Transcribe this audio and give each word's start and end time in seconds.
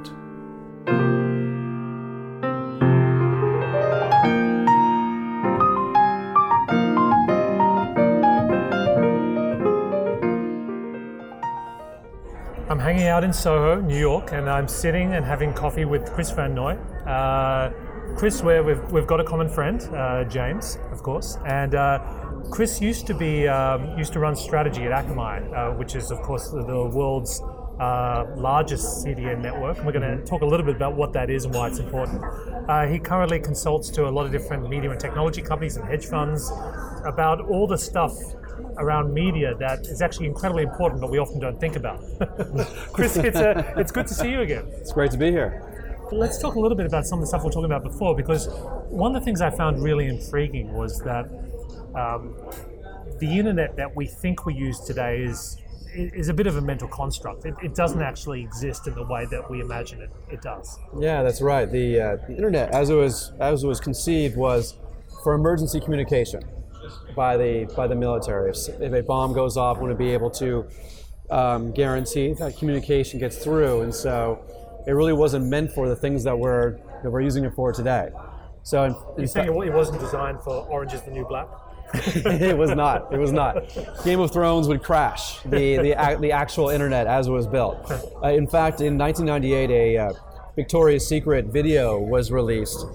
In 13.31 13.35
Soho, 13.35 13.79
New 13.79 13.97
York, 13.97 14.33
and 14.33 14.49
I'm 14.49 14.67
sitting 14.67 15.13
and 15.13 15.23
having 15.23 15.53
coffee 15.53 15.85
with 15.85 16.05
Chris 16.11 16.31
Van 16.31 16.53
Noy. 16.53 16.73
Uh, 17.07 17.71
Chris, 18.17 18.43
where 18.43 18.61
we've, 18.61 18.83
we've 18.91 19.07
got 19.07 19.21
a 19.21 19.23
common 19.23 19.47
friend, 19.47 19.81
uh, 19.95 20.25
James, 20.25 20.77
of 20.91 21.01
course, 21.01 21.37
and 21.45 21.73
uh, 21.73 21.99
Chris 22.51 22.81
used 22.81 23.07
to 23.07 23.13
be 23.13 23.47
um, 23.47 23.97
used 23.97 24.11
to 24.11 24.19
run 24.19 24.35
strategy 24.35 24.83
at 24.83 24.91
Akamai, 24.91 25.37
uh, 25.53 25.73
which 25.77 25.95
is 25.95 26.11
of 26.11 26.21
course 26.21 26.49
the, 26.49 26.61
the 26.65 26.85
world's 26.87 27.41
uh, 27.79 28.25
largest 28.35 29.05
CDN 29.05 29.39
network. 29.41 29.77
And 29.77 29.85
we're 29.85 29.93
going 29.93 30.17
to 30.17 30.25
talk 30.25 30.41
a 30.41 30.45
little 30.45 30.65
bit 30.65 30.75
about 30.75 30.97
what 30.97 31.13
that 31.13 31.29
is 31.29 31.45
and 31.45 31.53
why 31.53 31.69
it's 31.69 31.79
important. 31.79 32.21
Uh, 32.67 32.85
he 32.85 32.99
currently 32.99 33.39
consults 33.39 33.89
to 33.91 34.09
a 34.09 34.11
lot 34.11 34.25
of 34.25 34.33
different 34.33 34.69
media 34.69 34.91
and 34.91 34.99
technology 34.99 35.41
companies 35.41 35.77
and 35.77 35.87
hedge 35.87 36.05
funds 36.05 36.51
about 37.05 37.39
all 37.49 37.65
the 37.65 37.77
stuff 37.77 38.13
around 38.77 39.13
media 39.13 39.55
that 39.55 39.79
is 39.87 40.01
actually 40.01 40.27
incredibly 40.27 40.63
important, 40.63 41.01
but 41.01 41.09
we 41.09 41.17
often 41.17 41.39
don't 41.39 41.59
think 41.59 41.75
about. 41.75 42.03
Chris, 42.93 43.17
it's, 43.17 43.37
a, 43.37 43.73
it's 43.77 43.91
good 43.91 44.07
to 44.07 44.13
see 44.13 44.31
you 44.31 44.41
again. 44.41 44.65
It's 44.73 44.91
great 44.91 45.11
to 45.11 45.17
be 45.17 45.31
here. 45.31 45.67
Let's 46.11 46.39
talk 46.39 46.55
a 46.55 46.59
little 46.59 46.75
bit 46.75 46.85
about 46.85 47.05
some 47.05 47.19
of 47.19 47.23
the 47.23 47.27
stuff 47.27 47.43
we 47.43 47.49
are 47.49 47.51
talking 47.51 47.71
about 47.71 47.83
before, 47.83 48.15
because 48.15 48.49
one 48.89 49.15
of 49.15 49.21
the 49.21 49.25
things 49.25 49.41
I 49.41 49.49
found 49.49 49.81
really 49.81 50.07
intriguing 50.07 50.73
was 50.73 50.99
that 50.99 51.25
um, 51.95 52.35
the 53.19 53.39
internet 53.39 53.75
that 53.77 53.95
we 53.95 54.07
think 54.07 54.45
we 54.45 54.53
use 54.53 54.79
today 54.79 55.21
is 55.21 55.57
is 55.93 56.29
a 56.29 56.33
bit 56.33 56.47
of 56.47 56.55
a 56.55 56.61
mental 56.61 56.87
construct. 56.87 57.45
It, 57.45 57.53
it, 57.61 57.75
doesn't 57.75 58.01
actually 58.01 58.41
exist 58.41 58.87
in 58.87 58.95
the 58.95 59.03
way 59.03 59.25
that 59.25 59.51
we 59.51 59.59
imagine 59.59 60.01
it. 60.01 60.09
It 60.29 60.41
does. 60.41 60.79
Yeah, 60.97 61.21
that's 61.21 61.41
right. 61.41 61.69
The, 61.69 61.99
uh, 61.99 62.15
the 62.27 62.33
internet, 62.33 62.73
as 62.73 62.89
it 62.89 62.93
was 62.93 63.33
as 63.41 63.65
it 63.65 63.67
was 63.67 63.81
conceived, 63.81 64.37
was 64.37 64.77
for 65.21 65.33
emergency 65.33 65.81
communication 65.81 66.43
by 67.15 67.37
the 67.37 67.71
by 67.75 67.87
the 67.87 67.95
military. 67.95 68.51
If, 68.51 68.69
if 68.81 68.93
a 68.93 69.03
bomb 69.03 69.33
goes 69.33 69.57
off, 69.57 69.77
want 69.77 69.91
to 69.91 69.97
be 69.97 70.11
able 70.11 70.29
to 70.31 70.67
um, 71.29 71.71
guarantee 71.71 72.33
that 72.33 72.57
communication 72.57 73.19
gets 73.19 73.37
through, 73.37 73.81
and 73.81 73.93
so 73.93 74.43
it 74.87 74.91
really 74.91 75.13
wasn't 75.13 75.45
meant 75.45 75.71
for 75.71 75.87
the 75.87 75.95
things 75.95 76.23
that 76.23 76.37
we're 76.37 76.77
that 77.03 77.09
we're 77.09 77.21
using 77.21 77.45
it 77.45 77.53
for 77.53 77.71
today. 77.71 78.09
So, 78.63 78.83
in, 78.83 78.95
you're 79.17 79.27
saying 79.27 79.47
it 79.47 79.73
wasn't 79.73 79.99
designed 79.99 80.41
for 80.41 80.67
Orange 80.67 80.93
is 80.93 81.01
the 81.01 81.11
New 81.11 81.25
Black? 81.25 81.47
it 81.93 82.57
was 82.57 82.71
not. 82.71 83.13
It 83.13 83.17
was 83.17 83.31
not. 83.31 83.65
Game 84.05 84.19
of 84.19 84.31
Thrones 84.31 84.67
would 84.67 84.81
crash 84.81 85.39
the 85.41 85.77
the, 85.77 86.17
the 86.21 86.31
actual 86.31 86.69
internet 86.69 87.07
as 87.07 87.27
it 87.27 87.31
was 87.31 87.47
built. 87.47 87.91
Uh, 88.23 88.29
in 88.29 88.47
fact, 88.47 88.81
in 88.81 88.97
1998, 88.97 89.69
a 89.69 89.97
uh, 89.97 90.13
Victoria's 90.55 91.07
Secret 91.07 91.47
video 91.47 91.99
was 91.99 92.31
released, 92.31 92.85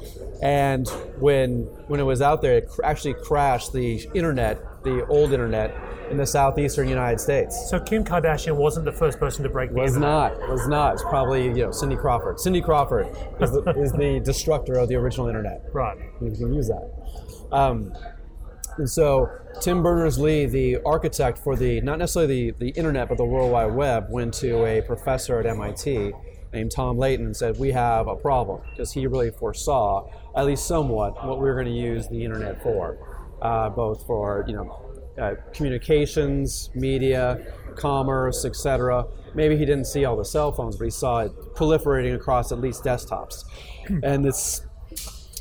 and 0.43 0.89
when 1.19 1.63
when 1.89 2.01
it 2.01 2.05
was 2.05 2.23
out 2.23 2.43
there, 2.43 2.59
it 2.59 2.69
cr- 2.69 2.85
actually 2.85 3.15
crashed 3.15 3.73
the 3.73 4.09
internet, 4.15 4.83
the 4.85 5.07
old 5.07 5.33
internet, 5.33 5.75
in 6.11 6.17
the 6.17 6.27
southeastern 6.27 6.89
United 6.89 7.21
States. 7.21 7.69
So 7.71 7.81
Kim 7.81 8.05
Kardashian 8.05 8.57
wasn't 8.57 8.85
the 8.85 8.93
first 8.93 9.19
person 9.19 9.43
to 9.43 9.49
break 9.49 9.71
the 9.71 9.77
was 9.77 9.97
internet. 9.97 10.39
not. 10.39 10.49
Was 10.49 10.69
not. 10.69 10.95
It's 10.95 11.03
probably 11.03 11.47
you 11.47 11.65
know 11.65 11.71
Cindy 11.71 11.97
Crawford. 11.97 12.41
Cindy 12.41 12.61
Crawford 12.61 13.09
is 13.41 13.51
the, 13.51 13.75
is 13.77 13.93
the 13.93 14.21
destructor 14.25 14.75
of 14.75 14.89
the 14.89 14.97
original 14.97 15.29
internet. 15.29 15.63
Right. 15.73 15.99
You 16.21 16.31
can 16.31 16.53
use 16.53 16.69
that. 16.69 16.91
Um, 17.53 17.93
and 18.79 18.89
so 18.89 19.31
Tim 19.61 19.83
Berners-Lee, 19.83 20.47
the 20.47 20.79
architect 20.85 21.39
for 21.39 21.57
the 21.57 21.81
not 21.81 21.99
necessarily 21.99 22.51
the, 22.51 22.59
the 22.59 22.69
internet 22.71 23.09
but 23.09 23.17
the 23.17 23.25
World 23.25 23.51
Wide 23.51 23.73
Web, 23.73 24.07
went 24.11 24.35
to 24.35 24.65
a 24.67 24.83
professor 24.83 25.39
at 25.39 25.47
MIT 25.47 26.13
named 26.53 26.71
Tom 26.71 26.99
Leighton 26.99 27.27
and 27.27 27.37
said, 27.37 27.59
"We 27.59 27.73
have 27.73 28.09
a 28.09 28.17
problem," 28.17 28.61
because 28.71 28.93
he 28.93 29.07
really 29.07 29.31
foresaw, 29.31 30.09
at 30.35 30.47
least 30.47 30.67
somewhat, 30.67 31.25
what 31.25 31.39
we 31.39 31.45
were 31.45 31.55
going 31.55 31.67
to 31.67 31.73
use 31.73 32.09
the 32.09 32.25
internet 32.25 32.63
for, 32.63 32.99
uh, 33.43 33.71
both 33.71 34.07
for 34.07 34.45
you 34.47 34.55
know 34.55 34.87
uh, 35.19 35.35
communications, 35.53 36.71
media, 36.75 37.45
commerce, 37.77 38.45
etc. 38.45 39.07
Maybe 39.35 39.57
he 39.57 39.65
didn't 39.65 39.87
see 39.87 40.05
all 40.05 40.17
the 40.17 40.25
cell 40.25 40.53
phones, 40.53 40.77
but 40.77 40.85
he 40.85 40.91
saw 40.91 41.21
it 41.21 41.33
proliferating 41.55 42.15
across 42.15 42.53
at 42.53 42.61
least 42.61 42.85
desktops, 42.85 43.45
and 44.03 44.25
this 44.25 44.63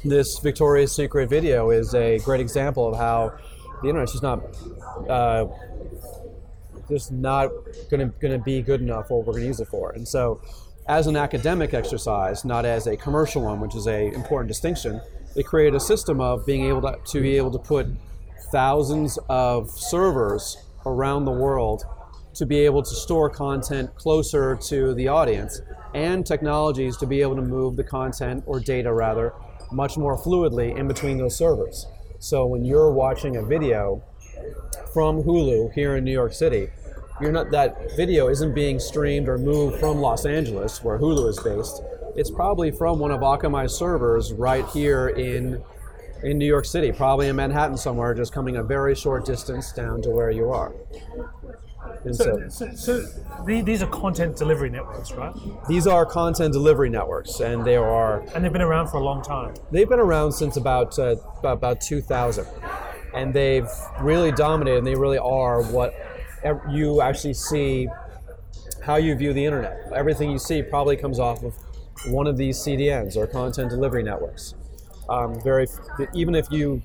this 0.04 0.40
Victoria's 0.40 0.96
Secret 0.96 1.30
video 1.30 1.72
is 1.72 1.94
a 1.96 2.20
great 2.20 2.40
example 2.40 2.88
of 2.88 2.98
how 2.98 3.38
the 3.82 3.90
internet's 3.90 4.12
just 4.12 4.24
not 4.24 4.42
uh, 5.10 5.48
just 6.90 7.12
not 7.12 7.50
going 7.90 8.00
to 8.00 8.14
gonna 8.20 8.38
be 8.38 8.62
good 8.62 8.82
enough 8.82 9.08
for 9.08 9.18
what 9.18 9.28
we're 9.28 9.34
going 9.34 9.44
to 9.44 9.48
use 9.48 9.60
it 9.60 9.68
for. 9.68 9.92
And 9.92 10.08
so, 10.08 10.42
as 10.88 11.08
an 11.08 11.18
academic 11.18 11.74
exercise, 11.74 12.46
not 12.46 12.66
as 12.66 12.88
a 12.88 12.96
commercial 12.96 13.44
one, 13.44 13.60
which 13.60 13.76
is 13.76 13.88
a 13.88 14.14
important 14.14 14.48
distinction, 14.48 15.02
they 15.36 15.44
created 15.44 15.76
a 15.76 15.80
system 15.80 16.22
of 16.22 16.46
being 16.46 16.66
able 16.66 16.82
to, 16.82 16.98
to 17.06 17.22
be 17.22 17.38
able 17.38 17.52
to 17.52 17.60
put 17.60 17.88
thousands 18.52 19.18
of 19.28 19.70
servers 19.72 20.58
around 20.86 21.26
the 21.26 21.32
world 21.32 21.84
to 22.36 22.46
be 22.46 22.60
able 22.60 22.84
to 22.84 22.94
store 22.94 23.30
content 23.30 23.94
closer 23.96 24.58
to 24.58 24.94
the 24.94 25.08
audience 25.08 25.62
and 25.94 26.26
technologies 26.26 26.98
to 26.98 27.06
be 27.06 27.22
able 27.22 27.36
to 27.36 27.42
move 27.42 27.76
the 27.76 27.84
content 27.84 28.44
or 28.46 28.60
data 28.60 28.92
rather 28.94 29.34
much 29.72 29.98
more 29.98 30.18
fluidly 30.18 30.78
in 30.78 30.88
between 30.88 31.18
those 31.18 31.36
servers. 31.36 31.88
So 32.20 32.46
when 32.46 32.66
you're 32.66 32.92
watching 32.92 33.38
a 33.38 33.44
video 33.44 34.04
from 34.94 35.24
Hulu 35.24 35.74
here 35.74 35.96
in 35.96 36.04
New 36.04 36.12
York 36.12 36.34
City, 36.34 36.70
you're 37.22 37.32
not 37.32 37.52
that 37.52 37.96
video 37.96 38.28
isn't 38.28 38.54
being 38.54 38.80
streamed 38.80 39.28
or 39.30 39.38
moved 39.38 39.80
from 39.80 39.98
Los 40.00 40.26
Angeles, 40.26 40.84
where 40.84 40.98
Hulu 41.00 41.30
is 41.30 41.40
based. 41.40 41.82
It's 42.16 42.32
probably 42.32 42.72
from 42.72 43.00
one 43.00 43.12
of 43.12 43.22
Akamai's 43.22 43.74
servers 43.76 44.34
right 44.34 44.66
here 44.68 45.10
in 45.10 45.62
in 46.24 46.38
New 46.38 46.46
York 46.48 46.66
City, 46.66 46.92
probably 46.92 47.28
in 47.28 47.36
Manhattan 47.36 47.78
somewhere, 47.78 48.14
just 48.14 48.34
coming 48.34 48.56
a 48.56 48.64
very 48.64 48.96
short 48.96 49.26
distance 49.26 49.72
down 49.74 50.02
to 50.02 50.10
where 50.10 50.32
you 50.32 50.50
are. 50.50 50.74
And 52.04 52.16
So, 52.16 52.48
so, 52.50 52.72
so 52.74 53.02
the- 53.46 53.62
these 53.62 53.84
are 53.84 53.88
content 53.88 54.36
delivery 54.36 54.70
networks, 54.70 55.12
right? 55.14 55.34
these 55.68 55.86
are 55.88 56.06
content 56.06 56.54
delivery 56.54 56.90
networks, 56.90 57.40
and 57.42 57.64
they 57.66 57.76
are 57.76 58.22
And 58.34 58.44
they've 58.44 58.52
been 58.52 58.62
around 58.62 58.88
for 58.88 58.98
a 58.98 59.04
long 59.04 59.22
time. 59.22 59.54
They've 59.72 59.88
been 59.90 60.00
around 60.00 60.32
since 60.32 60.58
about 60.58 60.98
uh, 60.98 61.16
about, 61.40 61.54
about 61.58 61.82
2000, 61.82 62.46
and 63.14 63.34
they've 63.34 63.68
really 64.02 64.32
dominated. 64.32 64.80
And 64.80 64.88
they 64.88 64.96
really 64.96 65.18
are 65.20 65.62
what 65.64 65.94
you 66.70 67.02
actually 67.02 67.34
see, 67.34 67.88
how 68.84 68.98
you 68.98 69.16
view 69.16 69.34
the 69.34 69.44
internet. 69.44 69.92
Everything 69.94 70.30
you 70.30 70.38
see 70.38 70.62
probably 70.62 70.96
comes 70.96 71.20
off 71.20 71.44
of 71.44 71.56
one 72.08 72.28
of 72.28 72.38
these 72.38 72.58
CDNs 72.58 73.16
or 73.16 73.26
content 73.26 73.70
delivery 73.70 74.04
networks. 74.04 74.54
Um, 75.10 75.42
very 75.42 75.68
even 76.14 76.36
if 76.36 76.52
you 76.52 76.82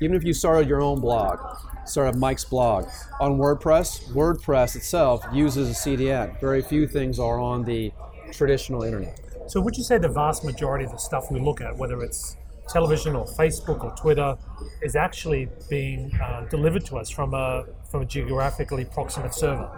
even 0.00 0.14
if 0.16 0.24
you 0.24 0.32
started 0.34 0.68
your 0.68 0.82
own 0.82 1.00
blog, 1.00 1.38
started 1.84 2.18
Mike's 2.18 2.44
blog 2.44 2.86
on 3.20 3.38
WordPress, 3.38 4.12
WordPress 4.12 4.76
itself 4.76 5.24
uses 5.32 5.70
a 5.70 5.72
CDN. 5.72 6.38
Very 6.40 6.62
few 6.62 6.86
things 6.86 7.18
are 7.18 7.38
on 7.38 7.64
the 7.64 7.92
traditional 8.30 8.82
internet. 8.82 9.18
So 9.46 9.60
would 9.60 9.76
you 9.76 9.84
say 9.84 9.98
the 9.98 10.08
vast 10.08 10.44
majority 10.44 10.84
of 10.84 10.90
the 10.90 10.98
stuff 10.98 11.30
we 11.30 11.40
look 11.40 11.60
at, 11.60 11.76
whether 11.76 12.02
it's 12.02 12.36
television 12.68 13.16
or 13.16 13.26
Facebook 13.26 13.84
or 13.84 13.94
Twitter, 13.96 14.36
is 14.82 14.96
actually 14.96 15.48
being 15.68 16.12
uh, 16.22 16.46
delivered 16.50 16.84
to 16.86 16.96
us 16.96 17.10
from 17.10 17.34
a 17.34 17.64
from 17.90 18.02
a 18.02 18.04
geographically 18.06 18.84
proximate 18.84 19.34
server? 19.34 19.70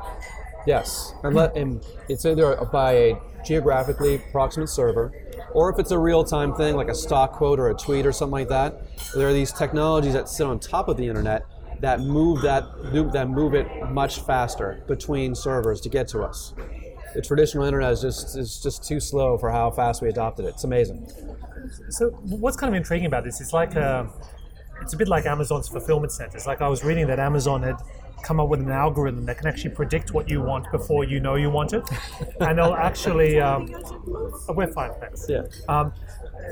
Yes, 0.67 1.13
and, 1.23 1.35
let, 1.35 1.57
and 1.57 1.85
it's 2.09 2.25
either 2.25 2.57
by 2.73 2.93
a 2.93 3.17
geographically 3.45 4.19
proximate 4.33 4.71
server, 4.71 5.13
or 5.53 5.71
if 5.71 5.79
it's 5.79 5.91
a 5.91 5.99
real-time 5.99 6.55
thing 6.55 6.75
like 6.75 6.89
a 6.89 6.95
stock 6.95 7.33
quote 7.33 7.61
or 7.61 7.69
a 7.69 7.75
tweet 7.75 8.07
or 8.07 8.13
something 8.13 8.33
like 8.33 8.49
that. 8.49 8.81
There 9.15 9.29
are 9.29 9.33
these 9.35 9.53
technologies 9.53 10.15
that 10.15 10.29
sit 10.29 10.47
on 10.47 10.59
top 10.59 10.89
of 10.89 10.97
the 10.97 11.07
internet 11.07 11.45
that 11.81 12.01
move 12.01 12.41
that 12.43 12.65
that 13.13 13.29
move 13.29 13.55
it 13.55 13.67
much 13.91 14.21
faster 14.21 14.83
between 14.89 15.35
servers 15.35 15.81
to 15.83 15.89
get 15.89 16.09
to 16.09 16.23
us. 16.23 16.55
The 17.15 17.23
traditional 17.23 17.65
internet 17.65 17.93
is 17.93 18.01
just 18.01 18.37
is 18.37 18.61
just 18.61 18.87
too 18.87 19.01
slow 19.01 19.39
for 19.39 19.51
how 19.51 19.71
fast 19.71 20.03
we 20.03 20.09
adopted 20.09 20.47
it. 20.47 20.49
It's 20.49 20.65
amazing. 20.65 21.09
So 21.91 22.11
what's 22.11 22.57
kind 22.57 22.75
of 22.75 22.77
intriguing 22.77 23.07
about 23.07 23.25
this 23.25 23.41
is 23.41 23.53
like 23.53 23.77
uh 23.77 24.07
it's 24.83 24.93
a 24.93 24.97
bit 24.97 25.09
like 25.09 25.25
Amazon's 25.25 25.69
fulfillment 25.69 26.13
centers. 26.13 26.47
Like 26.47 26.61
I 26.61 26.69
was 26.69 26.85
reading 26.85 27.07
that 27.07 27.19
Amazon 27.19 27.63
had 27.63 27.77
come 28.23 28.41
up 28.41 28.49
with 28.49 28.61
an 28.61 28.71
algorithm 28.71 29.27
that 29.27 29.39
can 29.39 29.47
actually 29.47 29.71
predict 29.71 30.13
what 30.13 30.29
you 30.29 30.41
want 30.41 30.71
before 30.73 31.05
you 31.05 31.21
know 31.21 31.37
you 31.37 31.51
want 31.51 31.73
it, 31.73 31.85
and 32.41 32.59
they'll 32.59 32.75
actually 32.75 33.39
um, 33.39 33.69
oh, 34.49 34.55
we're 34.55 34.73
fine, 34.73 34.91
thanks. 35.01 35.27
Yeah. 35.29 35.43
Um, 35.69 35.93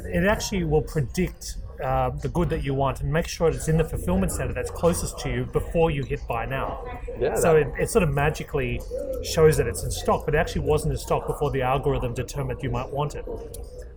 it 0.05 0.25
actually 0.25 0.65
will 0.65 0.83
predict 0.83 1.57
uh, 1.83 2.11
the 2.11 2.29
good 2.29 2.49
that 2.51 2.63
you 2.65 2.75
want 2.75 3.01
and 3.01 3.13
make 3.13 3.27
sure 3.27 3.49
it's 3.49 3.69
in 3.69 3.77
the 3.77 3.85
fulfillment 3.85 4.33
center 4.33 4.53
that's 4.53 4.71
closest 4.71 5.19
to 5.21 5.31
you 5.31 5.45
before 5.47 5.91
you 5.91 6.03
hit 6.05 6.21
buy 6.29 6.45
now. 6.47 6.85
Yeah, 7.19 7.35
so 7.35 7.57
it, 7.57 7.69
it 7.79 7.91
sort 7.91 8.03
of 8.03 8.11
magically 8.13 8.81
shows 9.25 9.57
that 9.57 9.67
it's 9.67 9.83
in 9.85 9.91
stock, 9.91 10.25
but 10.25 10.35
it 10.35 10.39
actually 10.39 10.63
wasn't 10.63 10.93
in 10.93 10.99
stock 10.99 11.27
before 11.27 11.51
the 11.51 11.63
algorithm 11.63 12.15
determined 12.15 12.63
you 12.63 12.71
might 12.71 12.89
want 12.91 13.15
it. 13.15 13.25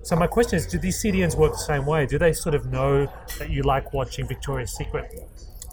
So 0.03 0.15
my 0.15 0.27
question 0.27 0.57
is, 0.57 0.67
do 0.67 0.77
these 0.77 1.01
CDNs 1.01 1.35
work 1.35 1.51
the 1.53 1.57
same 1.57 1.85
way? 1.85 2.05
Do 2.05 2.19
they 2.19 2.31
sort 2.33 2.53
of 2.53 2.67
know 2.67 3.11
that 3.39 3.49
you 3.49 3.63
like 3.63 3.91
watching 3.93 4.27
Victoria's 4.27 4.71
Secret 4.75 5.27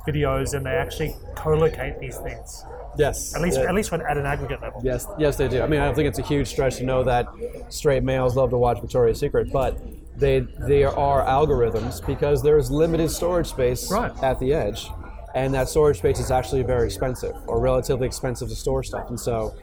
videos 0.07 0.55
and 0.55 0.65
they 0.67 0.71
actually 0.71 1.15
co-locate 1.37 1.99
these 2.01 2.17
things? 2.19 2.65
Yes. 2.97 3.35
At 3.35 3.43
least, 3.43 3.59
Yeah. 3.59 3.69
at 3.69 3.75
least 3.75 3.91
when 3.93 4.01
at 4.03 4.17
an 4.17 4.27
aggregate 4.27 4.61
level. 4.63 4.81
Yes, 4.85 5.07
yes, 5.19 5.37
they 5.37 5.49
do. 5.49 5.63
I 5.63 5.67
mean, 5.67 5.81
I 5.81 5.87
don't 5.87 5.95
think 5.95 6.09
it's 6.09 6.19
a 6.19 6.23
huge 6.23 6.49
stretch 6.49 6.77
to 6.77 6.85
know 6.85 7.05
that 7.05 7.27
straight 7.69 8.03
males 8.03 8.37
love 8.37 8.51
to 8.51 8.59
watch 8.59 8.81
Victoria's 8.81 9.21
Secret, 9.21 9.53
but 9.53 9.79
they 10.17 10.41
they 10.67 10.85
are 10.85 11.25
algorithms 11.25 12.05
because 12.07 12.43
there's 12.43 12.71
limited 12.71 13.11
storage 13.11 13.47
space 13.49 13.91
Right. 13.91 14.13
at 14.23 14.39
the 14.39 14.53
edge, 14.53 14.91
and 15.35 15.53
that 15.55 15.69
storage 15.69 15.99
space 15.99 16.19
is 16.21 16.31
actually 16.31 16.63
very 16.63 16.87
expensive 16.87 17.35
or 17.47 17.61
relatively 17.61 18.07
expensive 18.07 18.49
to 18.49 18.55
store 18.57 18.83
stuff, 18.83 19.09
and 19.09 19.19
so 19.19 19.55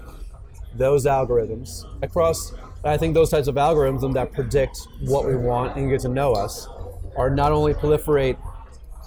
those 0.75 1.05
algorithms 1.05 1.83
across. 2.03 2.53
I 2.83 2.95
think 2.95 3.13
those 3.13 3.29
types 3.29 3.47
of 3.49 3.55
algorithms 3.55 4.13
that 4.13 4.31
predict 4.31 4.79
what 5.01 5.25
we 5.25 5.35
want 5.35 5.75
and 5.77 5.89
get 5.89 5.99
to 6.01 6.07
know 6.07 6.31
us 6.31 6.67
are 7.17 7.29
not 7.29 7.51
only 7.51 7.73
proliferate 7.73 8.37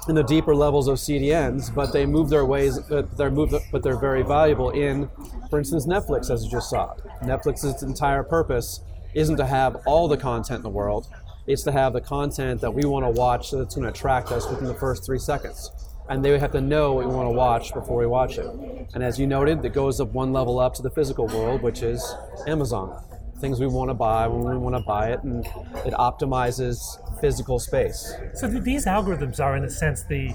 in 0.08 0.14
the 0.14 0.22
deeper 0.24 0.54
levels 0.54 0.88
of 0.88 0.98
CDNs, 0.98 1.74
but 1.74 1.90
they 1.92 2.04
move 2.04 2.28
their 2.28 2.44
ways. 2.44 2.78
They're 3.16 3.30
moved, 3.30 3.54
but 3.70 3.82
they're 3.82 3.96
very 3.98 4.22
valuable 4.22 4.70
in, 4.70 5.08
for 5.48 5.58
instance, 5.58 5.86
Netflix, 5.86 6.28
as 6.30 6.44
you 6.44 6.50
just 6.50 6.68
saw. 6.68 6.92
Netflix's 7.22 7.82
entire 7.82 8.22
purpose 8.24 8.80
isn't 9.14 9.36
to 9.36 9.46
have 9.46 9.76
all 9.86 10.06
the 10.08 10.16
content 10.18 10.58
in 10.58 10.62
the 10.62 10.68
world; 10.68 11.06
it's 11.46 11.62
to 11.62 11.72
have 11.72 11.92
the 11.92 12.00
content 12.00 12.60
that 12.60 12.72
we 12.72 12.84
want 12.84 13.04
to 13.04 13.10
watch 13.10 13.50
that's 13.50 13.74
going 13.74 13.84
to 13.84 13.90
attract 13.90 14.30
us 14.30 14.48
within 14.48 14.66
the 14.66 14.74
first 14.74 15.04
three 15.04 15.18
seconds. 15.18 15.70
And 16.08 16.24
they 16.24 16.38
have 16.38 16.52
to 16.52 16.60
know 16.60 16.94
what 16.94 17.06
we 17.06 17.14
want 17.14 17.28
to 17.28 17.34
watch 17.34 17.72
before 17.72 17.98
we 17.98 18.06
watch 18.06 18.38
it. 18.38 18.46
And 18.94 19.02
as 19.02 19.18
you 19.18 19.26
noted, 19.26 19.64
it 19.64 19.72
goes 19.72 20.00
up 20.00 20.12
one 20.12 20.32
level 20.32 20.58
up 20.58 20.74
to 20.74 20.82
the 20.82 20.90
physical 20.90 21.26
world, 21.28 21.62
which 21.62 21.82
is 21.82 22.14
Amazon. 22.46 23.02
Things 23.40 23.58
we 23.58 23.66
want 23.66 23.90
to 23.90 23.94
buy 23.94 24.26
when 24.28 24.44
we 24.44 24.56
want 24.56 24.76
to 24.76 24.82
buy 24.82 25.10
it, 25.12 25.22
and 25.24 25.44
it 25.84 25.94
optimizes 25.94 26.78
physical 27.20 27.58
space. 27.58 28.14
So 28.34 28.46
these 28.46 28.86
algorithms 28.86 29.40
are, 29.40 29.56
in 29.56 29.64
a 29.64 29.70
sense, 29.70 30.04
the 30.04 30.34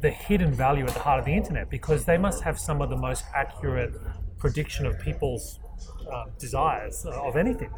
the 0.00 0.10
hidden 0.10 0.52
value 0.52 0.84
at 0.84 0.92
the 0.92 1.00
heart 1.00 1.20
of 1.20 1.24
the 1.24 1.32
internet 1.32 1.70
because 1.70 2.04
they 2.04 2.18
must 2.18 2.42
have 2.42 2.58
some 2.58 2.82
of 2.82 2.90
the 2.90 2.96
most 2.96 3.24
accurate 3.34 3.92
prediction 4.38 4.84
of 4.84 5.00
people's 5.00 5.58
um, 6.12 6.30
desires 6.38 7.06
uh, 7.06 7.22
of 7.22 7.36
anything 7.36 7.70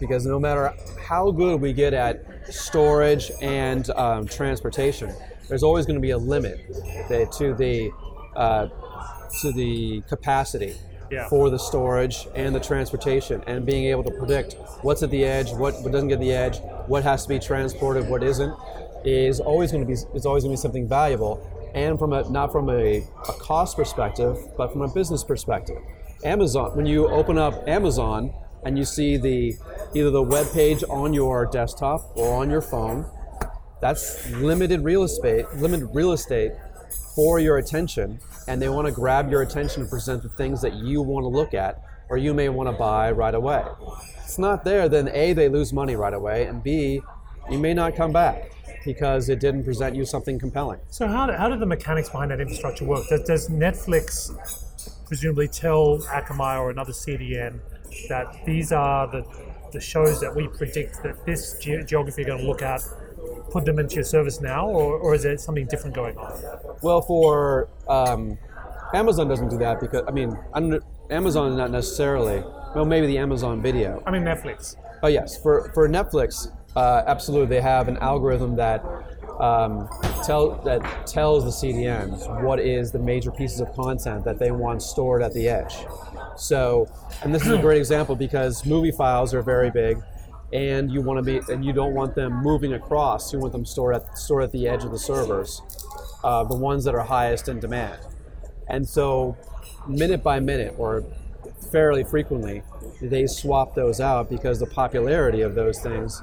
because 0.00 0.26
no 0.26 0.38
matter 0.38 0.72
how 1.06 1.30
good 1.30 1.60
we 1.60 1.72
get 1.72 1.92
at 1.94 2.24
storage 2.52 3.30
and 3.40 3.88
um, 3.90 4.26
transportation, 4.26 5.12
there's 5.48 5.62
always 5.62 5.86
going 5.86 5.96
to 5.96 6.00
be 6.00 6.10
a 6.10 6.18
limit 6.18 6.58
to 7.38 7.54
the 7.54 7.90
uh, 8.36 8.68
to 9.40 9.52
the 9.52 10.02
capacity 10.08 10.74
Yeah. 11.10 11.28
for 11.28 11.50
the 11.50 11.58
storage 11.58 12.26
and 12.34 12.54
the 12.54 12.60
transportation, 12.60 13.42
and 13.46 13.66
being 13.66 13.84
able 13.84 14.04
to 14.04 14.10
predict 14.12 14.56
what's 14.82 15.02
at 15.02 15.10
the 15.10 15.24
edge, 15.24 15.50
what, 15.52 15.74
what 15.82 15.92
doesn't 15.92 16.08
get 16.08 16.20
the 16.20 16.32
edge, 16.32 16.58
what 16.86 17.02
has 17.02 17.22
to 17.24 17.28
be 17.28 17.38
transported, 17.38 18.08
what 18.08 18.22
isn't, 18.22 18.54
is 19.04 19.40
always 19.40 19.70
going 19.72 19.84
to 19.84 19.86
be 19.86 19.98
is 20.14 20.24
always 20.26 20.42
going 20.44 20.54
to 20.54 20.58
be 20.58 20.62
something 20.66 20.88
valuable, 20.88 21.34
and 21.74 21.98
from 21.98 22.12
a 22.12 22.22
not 22.30 22.50
from 22.52 22.70
a, 22.70 23.04
a 23.28 23.32
cost 23.40 23.76
perspective, 23.76 24.36
but 24.56 24.72
from 24.72 24.82
a 24.82 24.88
business 24.88 25.22
perspective. 25.24 25.76
Amazon, 26.24 26.76
when 26.76 26.86
you 26.86 27.08
open 27.08 27.36
up 27.36 27.66
Amazon 27.66 28.32
and 28.64 28.78
you 28.78 28.84
see 28.84 29.16
the 29.16 29.54
either 29.94 30.10
the 30.10 30.22
web 30.22 30.50
page 30.52 30.84
on 30.88 31.12
your 31.12 31.46
desktop 31.46 32.16
or 32.16 32.40
on 32.40 32.50
your 32.50 32.62
phone, 32.62 33.04
that's 33.80 34.30
limited 34.30 34.82
real 34.82 35.02
estate, 35.02 35.46
limited 35.56 35.88
real 35.92 36.12
estate 36.12 36.52
for 37.14 37.38
your 37.38 37.58
attention, 37.58 38.20
and 38.46 38.60
they 38.60 38.68
want 38.68 38.86
to 38.86 38.92
grab 38.92 39.30
your 39.30 39.42
attention 39.42 39.82
and 39.82 39.90
present 39.90 40.22
the 40.22 40.28
things 40.28 40.62
that 40.62 40.74
you 40.74 41.02
want 41.02 41.24
to 41.24 41.28
look 41.28 41.54
at 41.54 41.82
or 42.08 42.16
you 42.16 42.34
may 42.34 42.48
want 42.48 42.68
to 42.68 42.72
buy 42.72 43.10
right 43.10 43.34
away. 43.34 43.64
If 44.16 44.24
it's 44.24 44.38
not 44.38 44.64
there, 44.64 44.88
then 44.88 45.08
A, 45.08 45.32
they 45.32 45.48
lose 45.48 45.72
money 45.72 45.96
right 45.96 46.12
away, 46.12 46.44
and 46.44 46.62
B, 46.62 47.00
you 47.50 47.58
may 47.58 47.74
not 47.74 47.96
come 47.96 48.12
back 48.12 48.52
because 48.84 49.28
it 49.28 49.40
didn't 49.40 49.64
present 49.64 49.96
you 49.96 50.04
something 50.04 50.38
compelling. 50.38 50.80
So 50.88 51.06
how 51.06 51.32
how 51.32 51.48
do 51.48 51.56
the 51.56 51.66
mechanics 51.66 52.08
behind 52.08 52.30
that 52.30 52.40
infrastructure 52.40 52.84
work? 52.84 53.08
Does, 53.08 53.22
does 53.22 53.48
Netflix 53.48 54.30
presumably 55.06 55.48
tell 55.48 55.98
Akamai 56.00 56.58
or 56.58 56.70
another 56.70 56.92
CDN 56.92 57.60
that 58.08 58.44
these 58.44 58.72
are 58.72 59.06
the, 59.10 59.24
the 59.72 59.80
shows 59.80 60.20
that 60.20 60.34
we 60.34 60.48
predict 60.48 61.02
that 61.02 61.24
this 61.26 61.56
ge- 61.60 61.86
geography 61.86 62.22
are 62.22 62.26
going 62.26 62.40
to 62.40 62.46
look 62.46 62.62
at, 62.62 62.80
put 63.50 63.64
them 63.64 63.78
into 63.78 63.96
your 63.96 64.04
service 64.04 64.40
now, 64.40 64.66
or, 64.66 64.98
or 64.98 65.14
is 65.14 65.22
there 65.22 65.36
something 65.38 65.66
different 65.66 65.94
going 65.94 66.16
on? 66.16 66.32
Well, 66.82 67.02
for 67.02 67.68
um, 67.88 68.38
Amazon 68.94 69.28
doesn't 69.28 69.48
do 69.48 69.58
that 69.58 69.80
because 69.80 70.02
I 70.06 70.10
mean, 70.10 70.36
don't- 70.54 70.82
Amazon 71.10 71.56
not 71.56 71.70
necessarily. 71.70 72.42
Well, 72.74 72.86
maybe 72.86 73.06
the 73.06 73.18
Amazon 73.18 73.60
Video. 73.60 74.02
I 74.06 74.10
mean 74.10 74.22
Netflix. 74.22 74.76
Oh 75.02 75.08
yes, 75.08 75.36
for 75.36 75.70
for 75.74 75.88
Netflix, 75.88 76.48
uh, 76.76 77.02
absolutely, 77.06 77.48
they 77.56 77.60
have 77.60 77.88
an 77.88 77.98
algorithm 77.98 78.56
that 78.56 78.84
um, 79.40 79.88
tell 80.24 80.62
that 80.64 81.06
tells 81.06 81.44
the 81.44 81.50
CDNs 81.50 82.42
what 82.44 82.60
is 82.60 82.92
the 82.92 82.98
major 82.98 83.30
pieces 83.30 83.60
of 83.60 83.72
content 83.74 84.24
that 84.24 84.38
they 84.38 84.50
want 84.50 84.82
stored 84.82 85.22
at 85.22 85.32
the 85.34 85.48
edge. 85.48 85.74
So, 86.36 86.88
and 87.22 87.34
this 87.34 87.42
is 87.42 87.52
a 87.52 87.58
great 87.58 87.78
example 87.78 88.16
because 88.16 88.64
movie 88.66 88.90
files 88.90 89.34
are 89.34 89.42
very 89.42 89.70
big, 89.70 90.02
and 90.52 90.90
you 90.90 91.00
want 91.00 91.18
to 91.18 91.22
be 91.22 91.52
and 91.52 91.64
you 91.64 91.72
don't 91.72 91.94
want 91.94 92.14
them 92.14 92.42
moving 92.42 92.74
across. 92.74 93.32
You 93.32 93.38
want 93.38 93.52
them 93.52 93.64
stored 93.64 93.94
at 93.94 94.18
stored 94.18 94.44
at 94.44 94.52
the 94.52 94.68
edge 94.68 94.84
of 94.84 94.90
the 94.90 94.98
servers, 94.98 95.62
uh, 96.24 96.44
the 96.44 96.56
ones 96.56 96.84
that 96.84 96.94
are 96.94 97.04
highest 97.04 97.48
in 97.48 97.60
demand. 97.60 98.00
And 98.68 98.88
so, 98.88 99.36
minute 99.86 100.22
by 100.22 100.40
minute, 100.40 100.74
or 100.78 101.04
fairly 101.72 102.04
frequently, 102.04 102.62
they 103.00 103.26
swap 103.26 103.74
those 103.74 104.00
out 104.00 104.30
because 104.30 104.60
the 104.60 104.66
popularity 104.66 105.40
of 105.40 105.54
those 105.54 105.80
things, 105.80 106.22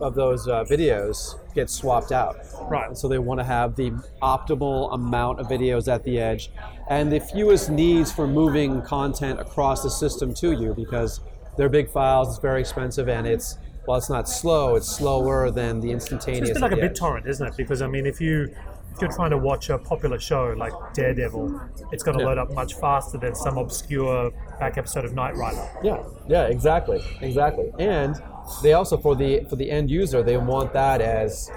of 0.00 0.14
those 0.14 0.48
uh, 0.48 0.64
videos, 0.64 1.38
gets 1.54 1.72
swapped 1.72 2.10
out. 2.10 2.38
Right. 2.62 2.88
And 2.88 2.98
so 2.98 3.06
they 3.06 3.18
want 3.18 3.38
to 3.38 3.44
have 3.44 3.76
the 3.76 3.90
optimal 4.22 4.92
amount 4.94 5.38
of 5.38 5.46
videos 5.46 5.92
at 5.92 6.02
the 6.04 6.18
edge 6.18 6.50
and 6.88 7.10
the 7.12 7.20
fewest 7.20 7.70
needs 7.70 8.10
for 8.10 8.26
moving 8.26 8.82
content 8.82 9.38
across 9.38 9.82
the 9.82 9.90
system 9.90 10.34
to 10.34 10.52
you 10.52 10.74
because 10.74 11.20
they're 11.56 11.68
big 11.68 11.88
files, 11.90 12.28
it's 12.28 12.38
very 12.38 12.60
expensive, 12.60 13.08
and 13.08 13.26
it's, 13.26 13.58
well, 13.86 13.98
it's 13.98 14.10
not 14.10 14.28
slow, 14.28 14.76
it's 14.76 14.88
slower 14.88 15.50
than 15.50 15.80
the 15.80 15.90
instantaneous. 15.90 16.50
It's 16.50 16.60
bit 16.60 16.70
like 16.70 16.72
a. 16.72 16.88
BitTorrent, 16.88 17.26
isn't 17.26 17.46
it? 17.46 17.56
Because 17.56 17.82
I 17.82 17.86
mean, 17.86 18.06
if 18.06 18.20
you 18.20 18.54
if 18.94 19.00
you're 19.00 19.12
trying 19.12 19.30
to 19.30 19.38
watch 19.38 19.70
a 19.70 19.78
popular 19.78 20.18
show 20.18 20.54
like 20.56 20.72
Daredevil, 20.94 21.60
it's 21.92 22.02
going 22.02 22.16
to 22.18 22.22
Yeah. 22.22 22.28
load 22.30 22.38
up 22.38 22.52
much 22.54 22.74
faster 22.74 23.18
than 23.18 23.34
some 23.34 23.56
obscure 23.58 24.30
back 24.58 24.76
episode 24.78 25.04
of 25.04 25.14
Knight 25.14 25.36
Rider. 25.36 25.66
Yeah, 25.82 26.02
yeah, 26.28 26.44
exactly, 26.44 27.02
exactly. 27.20 27.72
And 27.78 28.20
they 28.62 28.72
also 28.74 28.96
for 28.96 29.14
the 29.16 29.44
for 29.48 29.56
the 29.56 29.70
end 29.70 29.90
user, 29.90 30.22
they 30.22 30.36
want 30.36 30.72
that 30.72 31.00
as 31.00 31.50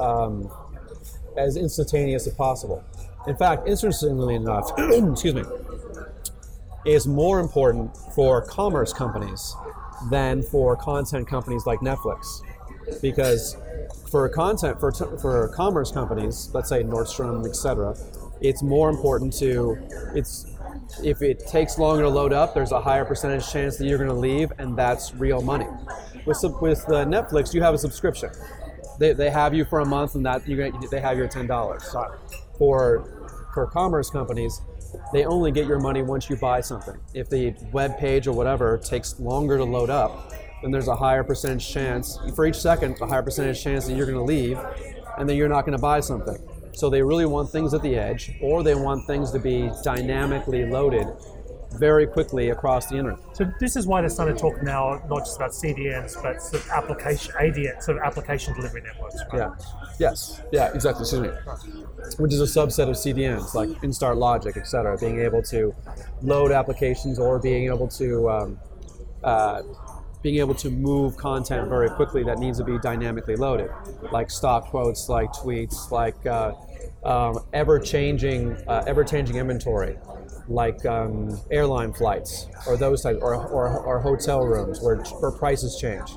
um, 0.00 0.50
as 1.36 1.56
instantaneous 1.56 2.26
as 2.26 2.34
possible. 2.34 2.82
In 3.26 3.36
fact, 3.36 3.68
interestingly 3.68 4.34
enough, 4.34 4.70
excuse 4.78 5.34
me, 5.34 5.44
is 6.84 7.06
more 7.06 7.38
important 7.40 7.96
for 8.14 8.42
commerce 8.42 8.92
companies 8.92 9.54
than 10.10 10.42
for 10.42 10.74
content 10.76 11.28
companies 11.28 11.64
like 11.64 11.78
Netflix, 11.78 12.42
because 13.00 13.56
for 14.10 14.28
content 14.28 14.78
for 14.78 14.92
for 14.92 15.48
commerce 15.48 15.90
companies, 15.90 16.50
let's 16.52 16.68
say 16.68 16.82
Nordstrom, 16.82 17.46
etc., 17.46 17.96
it's 18.40 18.62
more 18.62 18.90
important 18.90 19.32
to 19.34 19.78
it's 20.14 20.46
if 21.02 21.22
it 21.22 21.46
takes 21.46 21.78
longer 21.78 22.02
to 22.02 22.08
load 22.08 22.32
up, 22.32 22.54
there's 22.54 22.72
a 22.72 22.80
higher 22.80 23.04
percentage 23.04 23.50
chance 23.50 23.76
that 23.76 23.86
you're 23.86 23.98
going 23.98 24.10
to 24.10 24.14
leave, 24.14 24.52
and 24.58 24.76
that's 24.76 25.14
real 25.14 25.40
money. 25.40 25.66
With 26.26 26.42
with 26.60 26.80
uh, 26.88 27.04
Netflix, 27.04 27.54
you 27.54 27.62
have 27.62 27.74
a 27.74 27.78
subscription. 27.78 28.30
They, 28.98 29.12
they 29.12 29.30
have 29.30 29.54
you 29.54 29.64
for 29.64 29.80
a 29.80 29.86
month, 29.86 30.14
and 30.14 30.24
that 30.26 30.46
you 30.46 30.72
they 30.90 31.00
have 31.00 31.16
your 31.16 31.28
ten 31.28 31.46
dollars. 31.46 31.94
For 32.58 33.48
for 33.54 33.66
commerce 33.66 34.10
companies, 34.10 34.60
they 35.12 35.24
only 35.24 35.50
get 35.50 35.66
your 35.66 35.80
money 35.80 36.02
once 36.02 36.28
you 36.28 36.36
buy 36.36 36.60
something. 36.60 36.98
If 37.14 37.28
the 37.28 37.54
web 37.72 37.98
page 37.98 38.26
or 38.26 38.32
whatever 38.32 38.78
takes 38.78 39.18
longer 39.18 39.56
to 39.58 39.64
load 39.64 39.90
up, 39.90 40.32
then 40.62 40.70
there's 40.70 40.88
a 40.88 40.96
higher 40.96 41.24
percentage 41.24 41.68
chance 41.68 42.18
for 42.34 42.46
each 42.46 42.56
second, 42.60 42.96
a 43.00 43.06
higher 43.06 43.22
percentage 43.22 43.62
chance 43.62 43.86
that 43.86 43.96
you're 43.96 44.06
going 44.06 44.18
to 44.18 44.24
leave, 44.24 44.58
and 45.18 45.28
then 45.28 45.36
you're 45.36 45.48
not 45.48 45.66
going 45.66 45.76
to 45.76 45.82
buy 45.82 46.00
something. 46.00 46.38
So 46.74 46.88
they 46.88 47.02
really 47.02 47.26
want 47.26 47.50
things 47.50 47.74
at 47.74 47.82
the 47.82 47.96
edge, 47.96 48.32
or 48.40 48.62
they 48.62 48.74
want 48.74 49.06
things 49.06 49.30
to 49.32 49.38
be 49.38 49.70
dynamically 49.82 50.64
loaded 50.64 51.06
very 51.78 52.06
quickly 52.06 52.50
across 52.50 52.86
the 52.86 52.96
internet. 52.96 53.18
So 53.32 53.50
this 53.58 53.76
is 53.76 53.86
why 53.86 54.00
they're 54.00 54.10
starting 54.10 54.36
to 54.36 54.40
talk 54.40 54.62
now 54.62 55.02
not 55.08 55.20
just 55.20 55.36
about 55.36 55.50
CDNs, 55.52 56.22
but 56.22 56.42
sort 56.42 56.62
of 56.62 56.70
application 56.70 57.32
ADN, 57.34 57.82
sort 57.82 57.98
of 57.98 58.02
application 58.02 58.54
delivery 58.54 58.82
networks. 58.82 59.16
Right? 59.32 59.38
Yeah. 59.38 59.54
Yes. 59.98 60.42
Yeah. 60.52 60.72
Exactly. 60.74 61.02
Excuse 61.02 61.22
me. 61.22 61.28
Which 62.18 62.32
is 62.32 62.40
a 62.40 62.44
subset 62.60 62.88
of 62.88 62.96
CDNs 62.96 63.54
like 63.54 63.68
Instart 63.82 64.16
Logic, 64.16 64.56
et 64.56 64.66
cetera, 64.66 64.98
being 64.98 65.20
able 65.20 65.42
to 65.44 65.74
load 66.22 66.52
applications 66.52 67.18
or 67.18 67.38
being 67.38 67.66
able 67.66 67.88
to 67.88 68.30
um, 68.30 68.58
uh, 69.24 69.62
being 70.22 70.36
able 70.36 70.54
to 70.54 70.70
move 70.70 71.16
content 71.16 71.68
very 71.68 71.90
quickly 71.90 72.22
that 72.22 72.38
needs 72.38 72.58
to 72.58 72.64
be 72.64 72.78
dynamically 72.78 73.36
loaded, 73.36 73.70
like 74.12 74.30
stock 74.30 74.66
quotes, 74.66 75.08
like 75.08 75.30
tweets, 75.32 75.90
like 75.90 76.24
uh, 76.26 76.52
um, 77.04 77.44
ever-changing, 77.52 78.56
uh, 78.68 78.84
ever-changing 78.86 79.36
inventory, 79.36 79.98
like 80.46 80.84
um, 80.86 81.40
airline 81.50 81.92
flights 81.92 82.46
or 82.66 82.76
those 82.76 83.02
types, 83.02 83.18
or, 83.20 83.34
or, 83.34 83.80
or 83.80 84.00
hotel 84.00 84.44
rooms 84.44 84.80
where, 84.80 84.96
where 84.96 85.32
prices 85.32 85.76
change. 85.80 86.10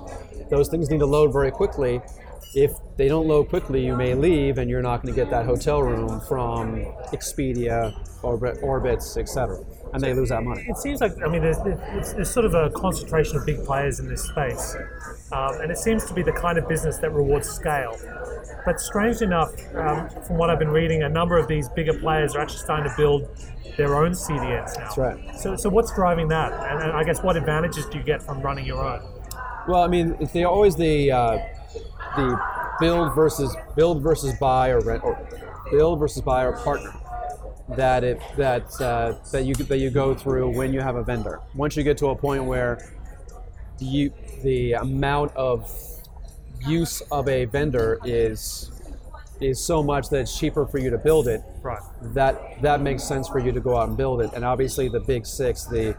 Those 0.49 0.69
things 0.69 0.89
need 0.91 0.99
to 0.99 1.07
load 1.07 1.33
very 1.33 1.51
quickly. 1.51 2.01
If 2.53 2.71
they 2.95 3.07
don't 3.07 3.27
load 3.27 3.49
quickly, 3.49 3.83
you 3.85 3.97
may 3.97 4.13
leave, 4.13 4.59
and 4.59 4.69
you're 4.69 4.83
not 4.83 5.01
going 5.01 5.13
to 5.13 5.19
get 5.19 5.29
that 5.31 5.45
hotel 5.45 5.81
room 5.81 6.21
from 6.21 6.75
Expedia, 7.11 7.93
Orbit, 8.23 8.61
Orbitz, 8.61 9.17
etc 9.17 9.65
and 9.95 10.03
they 10.03 10.13
lose 10.13 10.29
that 10.29 10.43
money. 10.43 10.65
It 10.67 10.77
seems 10.77 11.01
like 11.01 11.13
I 11.23 11.27
mean, 11.27 11.41
there's, 11.41 11.57
there's, 11.59 12.13
there's 12.13 12.29
sort 12.29 12.45
of 12.45 12.53
a 12.53 12.69
concentration 12.71 13.37
of 13.37 13.45
big 13.45 13.63
players 13.63 13.99
in 13.99 14.07
this 14.07 14.23
space, 14.23 14.75
um, 15.31 15.61
and 15.61 15.71
it 15.71 15.77
seems 15.77 16.05
to 16.05 16.13
be 16.13 16.21
the 16.21 16.33
kind 16.33 16.57
of 16.57 16.67
business 16.67 16.97
that 16.97 17.11
rewards 17.11 17.49
scale. 17.49 17.97
But 18.65 18.79
strange 18.79 19.21
enough, 19.21 19.53
um, 19.75 20.09
from 20.27 20.37
what 20.37 20.49
I've 20.49 20.59
been 20.59 20.69
reading, 20.69 21.03
a 21.03 21.09
number 21.09 21.37
of 21.37 21.47
these 21.47 21.69
bigger 21.69 21.97
players 21.97 22.35
are 22.35 22.41
actually 22.41 22.59
starting 22.59 22.89
to 22.89 22.97
build 22.97 23.27
their 23.77 23.95
own 23.95 24.11
CDNs 24.11 24.77
now. 24.77 24.83
That's 24.83 24.97
right. 24.97 25.39
So, 25.39 25.55
so 25.55 25.69
what's 25.69 25.93
driving 25.93 26.27
that? 26.29 26.51
And, 26.53 26.83
and 26.83 26.91
I 26.91 27.03
guess 27.03 27.21
what 27.23 27.37
advantages 27.37 27.85
do 27.85 27.97
you 27.97 28.03
get 28.03 28.21
from 28.21 28.41
running 28.41 28.65
your 28.65 28.83
own? 28.83 29.01
Well, 29.67 29.81
I 29.81 29.87
mean, 29.87 30.15
they 30.33 30.43
always 30.43 30.75
the 30.75 31.11
uh, 31.11 31.37
the 32.15 32.39
build 32.79 33.15
versus 33.15 33.55
build 33.75 34.01
versus 34.01 34.33
buy 34.39 34.69
or 34.69 34.79
rent 34.81 35.03
or 35.03 35.17
build 35.71 35.99
versus 35.99 36.21
buy 36.21 36.43
or 36.43 36.53
partner 36.57 36.93
that 37.69 38.03
it 38.03 38.21
that 38.37 38.69
uh, 38.79 39.15
that 39.31 39.45
you 39.45 39.55
that 39.55 39.77
you 39.77 39.89
go 39.89 40.13
through 40.13 40.55
when 40.55 40.73
you 40.73 40.81
have 40.81 40.95
a 40.95 41.03
vendor. 41.03 41.41
Once 41.55 41.75
you 41.75 41.83
get 41.83 41.97
to 41.97 42.07
a 42.07 42.15
point 42.15 42.43
where 42.43 42.93
you 43.79 44.13
the 44.43 44.73
amount 44.73 45.35
of 45.35 45.69
use 46.65 47.01
of 47.11 47.27
a 47.27 47.45
vendor 47.45 47.99
is 48.05 48.71
is 49.41 49.63
so 49.63 49.83
much 49.83 50.09
that 50.09 50.21
it's 50.21 50.37
cheaper 50.37 50.65
for 50.65 50.77
you 50.77 50.89
to 50.89 50.97
build 50.97 51.27
it. 51.27 51.41
Right. 51.61 51.81
That 52.13 52.61
that 52.61 52.81
makes 52.81 53.03
sense 53.03 53.27
for 53.27 53.39
you 53.39 53.51
to 53.51 53.59
go 53.59 53.77
out 53.77 53.89
and 53.89 53.97
build 53.97 54.21
it. 54.21 54.31
And 54.33 54.45
obviously 54.45 54.87
the 54.87 54.99
big 54.99 55.25
six, 55.25 55.65
the 55.65 55.97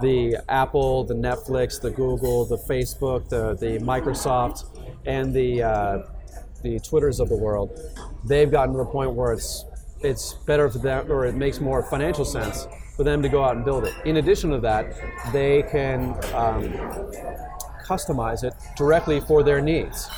the 0.00 0.36
Apple, 0.48 1.04
the 1.04 1.14
Netflix, 1.14 1.80
the 1.80 1.90
Google, 1.90 2.44
the 2.44 2.56
Facebook, 2.56 3.28
the 3.28 3.54
the 3.54 3.84
Microsoft, 3.84 4.64
and 5.06 5.34
the 5.34 5.62
uh, 5.62 5.98
the 6.62 6.78
Twitters 6.80 7.20
of 7.20 7.28
the 7.28 7.36
world, 7.36 7.78
they've 8.24 8.50
gotten 8.50 8.72
to 8.72 8.78
the 8.78 8.84
point 8.86 9.12
where 9.12 9.32
it's 9.32 9.64
it's 10.00 10.34
better 10.34 10.68
for 10.68 10.78
them, 10.78 11.10
or 11.10 11.26
it 11.26 11.34
makes 11.34 11.60
more 11.60 11.82
financial 11.82 12.24
sense 12.24 12.66
for 12.96 13.04
them 13.04 13.22
to 13.22 13.28
go 13.28 13.44
out 13.44 13.56
and 13.56 13.64
build 13.64 13.84
it. 13.84 13.94
In 14.04 14.16
addition 14.16 14.50
to 14.50 14.58
that, 14.60 14.92
they 15.32 15.62
can 15.70 16.10
um, 16.34 16.64
customize 17.84 18.44
it 18.44 18.54
directly 18.76 19.20
for 19.20 19.42
their 19.42 19.60
needs. 19.60 20.08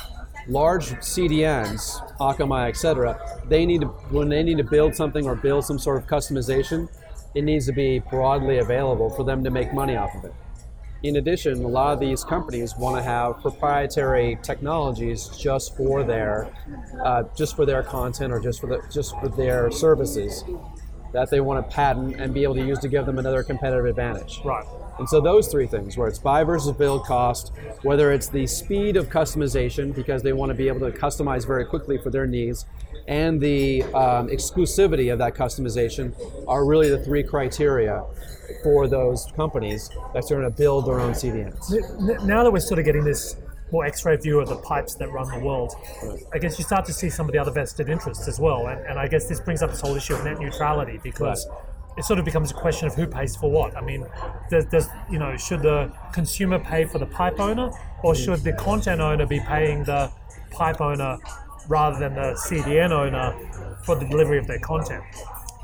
Large 0.47 0.89
CDNs, 0.95 2.01
Akamai, 2.17 2.69
etc., 2.69 3.19
they 3.47 3.65
need 3.65 3.81
to 3.81 3.87
when 4.09 4.29
they 4.29 4.41
need 4.41 4.57
to 4.57 4.63
build 4.63 4.95
something 4.95 5.27
or 5.27 5.35
build 5.35 5.65
some 5.65 5.77
sort 5.77 6.01
of 6.01 6.07
customization, 6.07 6.89
it 7.35 7.43
needs 7.43 7.67
to 7.67 7.71
be 7.71 7.99
broadly 7.99 8.57
available 8.57 9.09
for 9.09 9.23
them 9.23 9.43
to 9.43 9.51
make 9.51 9.73
money 9.73 9.95
off 9.95 10.13
of 10.15 10.25
it. 10.25 10.33
In 11.03 11.15
addition, 11.15 11.63
a 11.63 11.67
lot 11.67 11.93
of 11.93 11.99
these 11.99 12.23
companies 12.23 12.75
want 12.77 12.95
to 12.95 13.01
have 13.01 13.41
proprietary 13.41 14.37
technologies 14.43 15.29
just 15.29 15.75
for 15.75 16.03
their, 16.03 16.47
uh, 17.03 17.23
just 17.35 17.55
for 17.55 17.65
their 17.65 17.81
content 17.81 18.31
or 18.31 18.39
just 18.39 18.61
for 18.61 18.67
the, 18.67 18.83
just 18.91 19.19
for 19.19 19.27
their 19.27 19.71
services 19.71 20.43
that 21.11 21.29
they 21.31 21.41
want 21.41 21.67
to 21.67 21.75
patent 21.75 22.15
and 22.17 22.33
be 22.33 22.43
able 22.43 22.53
to 22.53 22.65
use 22.65 22.77
to 22.79 22.87
give 22.87 23.07
them 23.07 23.17
another 23.17 23.41
competitive 23.41 23.85
advantage. 23.85 24.41
Right. 24.45 24.65
And 24.99 25.09
so 25.09 25.19
those 25.19 25.47
three 25.47 25.65
things, 25.65 25.97
where 25.97 26.07
it's 26.07 26.19
buy 26.19 26.43
versus 26.43 26.71
build 26.77 27.05
cost, 27.05 27.51
whether 27.81 28.11
it's 28.11 28.29
the 28.29 28.45
speed 28.45 28.95
of 28.95 29.09
customization 29.09 29.95
because 29.95 30.21
they 30.21 30.33
want 30.33 30.51
to 30.51 30.53
be 30.53 30.67
able 30.67 30.81
to 30.81 30.95
customize 30.95 31.47
very 31.47 31.65
quickly 31.65 31.97
for 31.97 32.11
their 32.11 32.27
needs, 32.27 32.65
and 33.07 33.41
the 33.41 33.83
um, 33.83 34.27
exclusivity 34.27 35.11
of 35.11 35.19
that 35.19 35.33
customization 35.33 36.13
are 36.47 36.65
really 36.65 36.89
the 36.89 36.99
three 37.03 37.23
criteria 37.23 38.03
for 38.63 38.87
those 38.87 39.31
companies 39.35 39.89
that's 40.13 40.29
going 40.29 40.43
to 40.43 40.49
build 40.49 40.85
their 40.85 40.99
own 40.99 41.13
CDNs. 41.13 42.25
Now 42.25 42.43
that 42.43 42.51
we're 42.51 42.59
sort 42.59 42.79
of 42.79 42.85
getting 42.85 43.03
this 43.03 43.37
more 43.71 43.85
X-ray 43.85 44.17
view 44.17 44.39
of 44.39 44.49
the 44.49 44.57
pipes 44.57 44.95
that 44.95 45.09
run 45.11 45.29
the 45.31 45.39
world, 45.39 45.73
I 46.33 46.37
guess 46.37 46.57
you 46.57 46.65
start 46.65 46.85
to 46.85 46.93
see 46.93 47.09
some 47.09 47.27
of 47.27 47.31
the 47.31 47.39
other 47.39 47.51
vested 47.51 47.89
interests 47.89 48.27
as 48.27 48.39
well, 48.39 48.67
and, 48.67 48.85
and 48.85 48.99
I 48.99 49.07
guess 49.07 49.27
this 49.27 49.39
brings 49.39 49.61
up 49.61 49.71
this 49.71 49.81
whole 49.81 49.95
issue 49.95 50.15
of 50.15 50.23
net 50.23 50.39
neutrality 50.39 50.99
because. 51.03 51.47
Right. 51.49 51.57
It 51.97 52.05
sort 52.05 52.19
of 52.19 52.23
becomes 52.23 52.51
a 52.51 52.53
question 52.53 52.87
of 52.87 52.95
who 52.95 53.05
pays 53.05 53.35
for 53.35 53.51
what. 53.51 53.75
I 53.75 53.81
mean, 53.81 54.07
does, 54.49 54.63
does 54.67 54.87
you 55.11 55.19
know 55.19 55.35
should 55.35 55.61
the 55.61 55.91
consumer 56.13 56.57
pay 56.57 56.85
for 56.85 56.99
the 56.99 57.05
pipe 57.05 57.37
owner, 57.37 57.69
or 58.01 58.15
should 58.15 58.45
the 58.45 58.53
content 58.53 59.01
owner 59.01 59.25
be 59.25 59.41
paying 59.41 59.83
the 59.83 60.09
pipe 60.51 60.79
owner 60.79 61.17
rather 61.67 61.99
than 61.99 62.15
the 62.15 62.33
CDN 62.33 62.91
owner 62.91 63.35
for 63.83 63.95
the 63.95 64.05
delivery 64.05 64.37
of 64.37 64.47
their 64.47 64.59
content? 64.59 65.03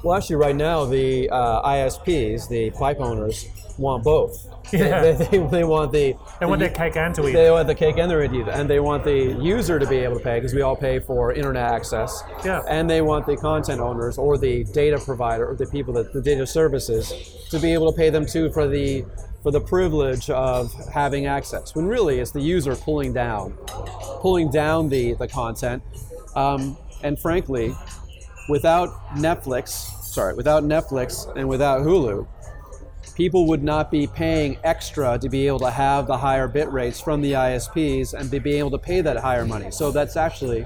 Well, 0.04 0.16
actually, 0.16 0.36
right 0.36 0.56
now, 0.56 0.86
the 0.86 1.30
uh, 1.30 1.68
ISPs, 1.68 2.48
the 2.48 2.70
pipe 2.72 3.00
owners, 3.00 3.48
want 3.78 4.04
both. 4.04 4.48
Yeah. 4.74 5.02
They, 5.02 5.14
they, 5.14 5.38
they 5.48 5.64
want 5.64 5.94
the. 5.94 6.14
They 6.42 6.46
want 6.46 6.60
the, 6.60 6.66
their 6.68 6.76
cake 6.76 6.98
and 6.98 7.16
to 7.16 7.26
eat. 7.26 7.32
They 7.32 7.50
want 7.50 7.68
the 7.70 7.74
cake 7.74 7.98
and 7.98 8.12
the 8.12 8.22
eat, 8.22 8.50
and 8.50 8.70
they 8.70 8.82
want 8.82 9.06
the 9.06 9.34
user 9.40 9.80
to 9.80 9.88
be 9.88 9.96
able 10.00 10.18
to 10.18 10.22
pay 10.22 10.42
because 10.42 10.54
we 10.54 10.62
all 10.62 10.76
pay 10.76 11.00
for 11.00 11.32
internet 11.32 11.72
access. 11.72 12.22
Yeah. 12.44 12.64
And 12.68 12.90
they 12.90 13.02
want 13.02 13.26
the 13.26 13.38
content 13.38 13.80
owners 13.80 14.18
or 14.18 14.38
the 14.38 14.66
data 14.66 15.00
provider 15.00 15.48
or 15.48 15.56
the 15.56 15.68
people 15.68 15.94
that 15.94 16.12
the 16.12 16.22
data 16.22 16.46
services 16.46 17.14
to 17.50 17.60
be 17.60 17.72
able 17.72 17.90
to 17.90 17.98
pay 17.98 18.10
them 18.10 18.26
too 18.26 18.52
for 18.52 18.68
the 18.68 19.06
for 19.48 19.52
the 19.52 19.62
privilege 19.62 20.30
of 20.30 20.74
having 20.90 21.26
access. 21.26 21.74
When 21.74 21.88
really 21.88 22.20
it's 22.20 22.32
the 22.32 22.42
user 22.42 22.76
pulling 22.76 23.14
down, 23.14 23.54
pulling 24.20 24.52
down 24.52 24.90
the 24.90 25.14
the 25.14 25.26
content, 25.26 25.82
um, 26.36 26.78
and 27.02 27.18
frankly, 27.18 27.74
without 28.50 28.90
Netflix, 29.16 29.70
sorry, 30.04 30.34
without 30.34 30.64
Netflix 30.64 31.34
and 31.38 31.48
without 31.48 31.80
Hulu, 31.84 32.28
people 33.16 33.48
would 33.48 33.64
not 33.64 33.90
be 33.90 34.06
paying 34.06 34.58
extra 34.66 35.18
to 35.18 35.30
be 35.30 35.48
able 35.48 35.60
to 35.60 35.72
have 35.72 36.08
the 36.08 36.18
higher 36.18 36.50
bit 36.50 36.70
rates 36.70 37.00
from 37.00 37.22
the 37.22 37.32
ISPs 37.32 38.14
and 38.14 38.30
be 38.30 38.56
able 38.56 38.72
to 38.72 38.78
pay 38.78 39.00
that 39.00 39.16
higher 39.16 39.46
money. 39.46 39.72
So 39.72 39.92
that's 39.92 40.18
actually 40.18 40.66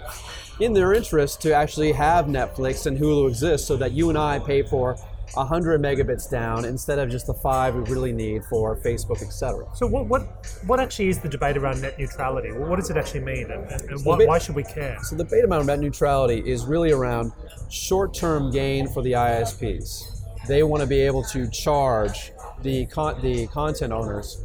in 0.59 0.73
their 0.73 0.95
interest 0.95 1.39
to 1.43 1.53
actually 1.53 1.91
have 1.91 2.25
Netflix 2.25 2.88
and 2.88 2.97
Hulu 2.97 3.29
exist 3.29 3.67
so 3.67 3.77
that 3.77 3.91
you 3.91 4.09
and 4.09 4.17
I 4.17 4.39
pay 4.39 4.63
for 4.63 4.97
100 5.33 5.81
megabits 5.81 6.29
down 6.29 6.65
instead 6.65 7.00
of 7.00 7.09
just 7.09 7.27
the 7.27 7.33
five 7.33 7.75
we 7.75 7.81
really 7.83 8.11
need 8.11 8.43
for 8.45 8.75
Facebook, 8.77 9.21
etc. 9.21 9.65
So 9.75 9.88
what, 9.88 10.07
what 10.07 10.21
what 10.65 10.79
actually 10.79 11.09
is 11.09 11.19
the 11.19 11.29
debate 11.29 11.57
around 11.57 11.81
net 11.81 11.97
neutrality? 11.97 12.51
What 12.51 12.77
does 12.77 12.89
it 12.89 12.97
actually 12.97 13.21
mean, 13.21 13.50
and, 13.51 13.71
and 13.71 14.00
so 14.00 14.09
why, 14.09 14.25
why, 14.25 14.39
should 14.39 14.55
we 14.55 14.63
care? 14.63 14.97
So 15.03 15.15
the 15.15 15.23
debate 15.23 15.45
about 15.45 15.65
net 15.65 15.79
neutrality 15.79 16.39
is 16.45 16.65
really 16.65 16.91
around 16.91 17.31
short-term 17.69 18.51
gain 18.51 18.88
for 18.88 19.01
the 19.01 19.13
ISPs. 19.13 20.21
They 20.47 20.63
want 20.63 20.81
to 20.81 20.88
be 20.88 21.00
able 21.00 21.23
to 21.25 21.50
charge 21.50 22.33
the 22.61 22.85
con- 22.88 23.21
the 23.21 23.47
content 23.47 23.93
owners 23.93 24.43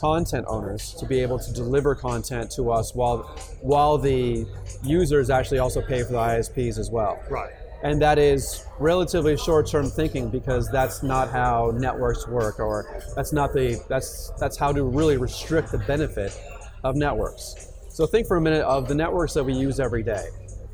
content 0.00 0.44
owners 0.46 0.94
to 0.94 1.04
be 1.06 1.18
able 1.20 1.40
to 1.40 1.52
deliver 1.52 1.92
content 1.92 2.50
to 2.52 2.70
us 2.70 2.94
while 2.94 3.18
while 3.62 3.98
the 3.98 4.46
users 4.84 5.28
actually 5.28 5.58
also 5.58 5.80
pay 5.80 6.02
for 6.02 6.12
the 6.12 6.18
ISPs 6.18 6.78
as 6.78 6.90
well. 6.90 7.20
Right 7.28 7.52
and 7.82 8.02
that 8.02 8.18
is 8.18 8.64
relatively 8.78 9.36
short-term 9.36 9.86
thinking 9.86 10.28
because 10.28 10.70
that's 10.70 11.02
not 11.02 11.30
how 11.30 11.72
networks 11.76 12.26
work 12.26 12.58
or 12.58 13.02
that's 13.14 13.32
not 13.32 13.52
the 13.52 13.82
that's 13.88 14.32
that's 14.38 14.56
how 14.56 14.72
to 14.72 14.84
really 14.84 15.16
restrict 15.16 15.70
the 15.70 15.78
benefit 15.78 16.38
of 16.84 16.96
networks. 16.96 17.72
So 17.88 18.06
think 18.06 18.26
for 18.26 18.36
a 18.36 18.40
minute 18.40 18.62
of 18.62 18.88
the 18.88 18.94
networks 18.94 19.34
that 19.34 19.44
we 19.44 19.52
use 19.54 19.80
every 19.80 20.02
day 20.02 20.28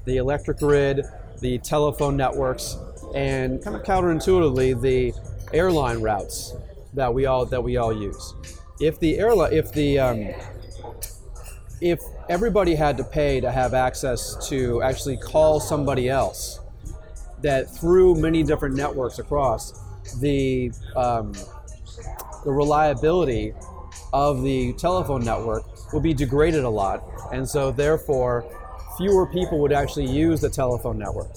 the 0.05 0.19
electric 0.19 0.59
grid 0.59 1.05
the 1.41 1.59
telephone 1.59 2.17
networks 2.17 2.77
and 3.15 3.63
kind 3.63 3.77
of 3.77 3.83
counterintuitively 3.83 4.81
the 4.81 5.13
airline 5.53 6.01
routes 6.01 6.55
that 6.95 7.13
we 7.13 7.27
all 7.27 7.45
that 7.47 7.63
we 7.63 7.77
all 7.77 7.93
use. 7.93 8.35
If 8.81 8.99
the 8.99 9.19
airline 9.19 9.53
if 9.53 9.73
the 9.73 9.99
um, 9.99 10.29
if 11.81 12.01
everybody 12.29 12.75
had 12.75 12.97
to 12.97 13.05
pay 13.05 13.41
to 13.41 13.51
have 13.51 13.75
access 13.75 14.49
to 14.49 14.83
actually 14.83 15.17
call 15.17 15.61
somebody 15.61 16.09
else 16.09 16.61
that 17.45 17.71
through 17.71 18.17
many 18.17 18.43
different 18.43 18.75
networks 18.75 19.19
across, 19.19 19.73
the 20.21 20.73
um, 20.97 21.33
the 22.45 22.53
reliability 22.53 23.55
of 24.13 24.43
the 24.43 24.73
telephone 24.75 25.25
network 25.25 25.65
would 25.93 26.03
be 26.03 26.15
degraded 26.15 26.65
a 26.65 26.69
lot, 26.69 27.05
and 27.33 27.49
so 27.49 27.71
therefore, 27.71 28.45
fewer 28.97 29.27
people 29.27 29.59
would 29.59 29.73
actually 29.73 30.07
use 30.07 30.41
the 30.41 30.51
telephone 30.51 30.99
network. 30.99 31.31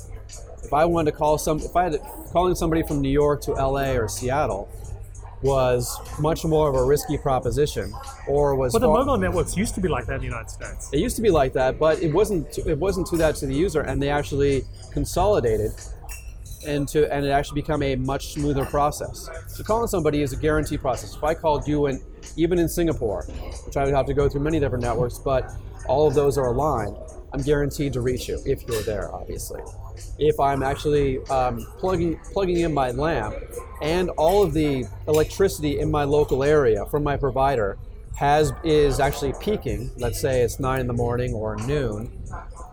If 0.64 0.74
I 0.74 0.86
wanted 0.86 1.12
to 1.12 1.18
call 1.18 1.38
some, 1.38 1.60
if 1.60 1.76
I 1.76 1.84
had 1.84 1.92
to, 1.94 2.00
calling 2.32 2.56
somebody 2.56 2.84
from 2.84 3.02
New 3.02 3.10
York 3.10 3.42
to 3.42 3.52
LA 3.52 3.92
or 3.92 4.08
Seattle 4.08 4.70
was 5.42 5.98
much 6.20 6.44
more 6.46 6.68
of 6.68 6.76
a 6.76 6.84
risky 6.84 7.18
proposition, 7.18 7.94
or 8.28 8.56
was. 8.56 8.74
But 8.74 8.80
the 8.80 8.88
mobile 8.88 9.18
networks 9.18 9.56
used 9.56 9.76
to 9.76 9.82
be 9.82 9.88
like 9.88 10.06
that 10.08 10.16
in 10.16 10.20
the 10.22 10.26
United 10.26 10.50
States. 10.50 10.90
It 10.92 11.00
used 11.00 11.16
to 11.18 11.22
be 11.22 11.30
like 11.30 11.54
that, 11.54 11.78
but 11.78 12.02
it 12.02 12.14
wasn't. 12.14 12.58
It 12.60 12.78
wasn't 12.78 13.08
to 13.08 13.18
that 13.18 13.36
to 13.38 13.46
the 13.46 13.54
user, 13.54 13.82
and 13.82 14.02
they 14.02 14.10
actually 14.10 14.64
consolidated 14.92 15.72
and 16.68 16.88
to 16.90 17.12
and 17.12 17.26
it 17.26 17.30
actually 17.30 17.62
become 17.62 17.82
a 17.82 17.96
much 17.96 18.34
smoother 18.34 18.66
process. 18.66 19.30
So 19.48 19.64
calling 19.64 19.88
somebody 19.88 20.22
is 20.22 20.34
a 20.34 20.36
guaranteed 20.36 20.82
process. 20.82 21.16
If 21.16 21.24
I 21.24 21.34
called 21.34 21.68
you 21.68 21.88
in, 21.88 22.02
even 22.36 22.60
in 22.60 22.68
Singapore, 22.68 23.24
which 23.66 23.78
I 23.78 23.86
would 23.86 23.94
have 23.94 24.06
to 24.08 24.14
go 24.14 24.30
through 24.30 24.42
many 24.42 24.60
different 24.60 24.84
networks, 24.84 25.18
but 25.18 25.52
all 25.88 26.08
of 26.08 26.14
those 26.14 26.38
are 26.38 26.48
aligned, 26.48 26.96
I'm 27.34 27.42
guaranteed 27.42 27.94
to 27.94 28.02
reach 28.02 28.28
you 28.28 28.40
if 28.46 28.68
you're 28.68 28.84
there, 28.84 29.14
obviously. 29.14 29.62
If 30.20 30.40
I'm 30.40 30.62
actually 30.62 31.20
um, 31.28 31.66
plugging 31.80 32.20
plugging 32.32 32.60
in 32.60 32.74
my 32.74 32.92
lamp 32.92 33.36
and 33.82 34.10
all 34.12 34.44
of 34.44 34.54
the 34.54 34.86
electricity 35.08 35.80
in 35.80 35.90
my 35.90 36.04
local 36.04 36.44
area 36.44 36.86
from 36.86 37.04
my 37.04 37.18
provider 37.18 37.78
has 38.16 38.52
is 38.64 39.00
actually 39.00 39.34
peaking, 39.40 39.92
let's 39.98 40.20
say 40.20 40.42
it's 40.42 40.60
nine 40.60 40.82
in 40.82 40.88
the 40.88 40.94
morning 40.94 41.34
or 41.34 41.56
noon, 41.56 42.12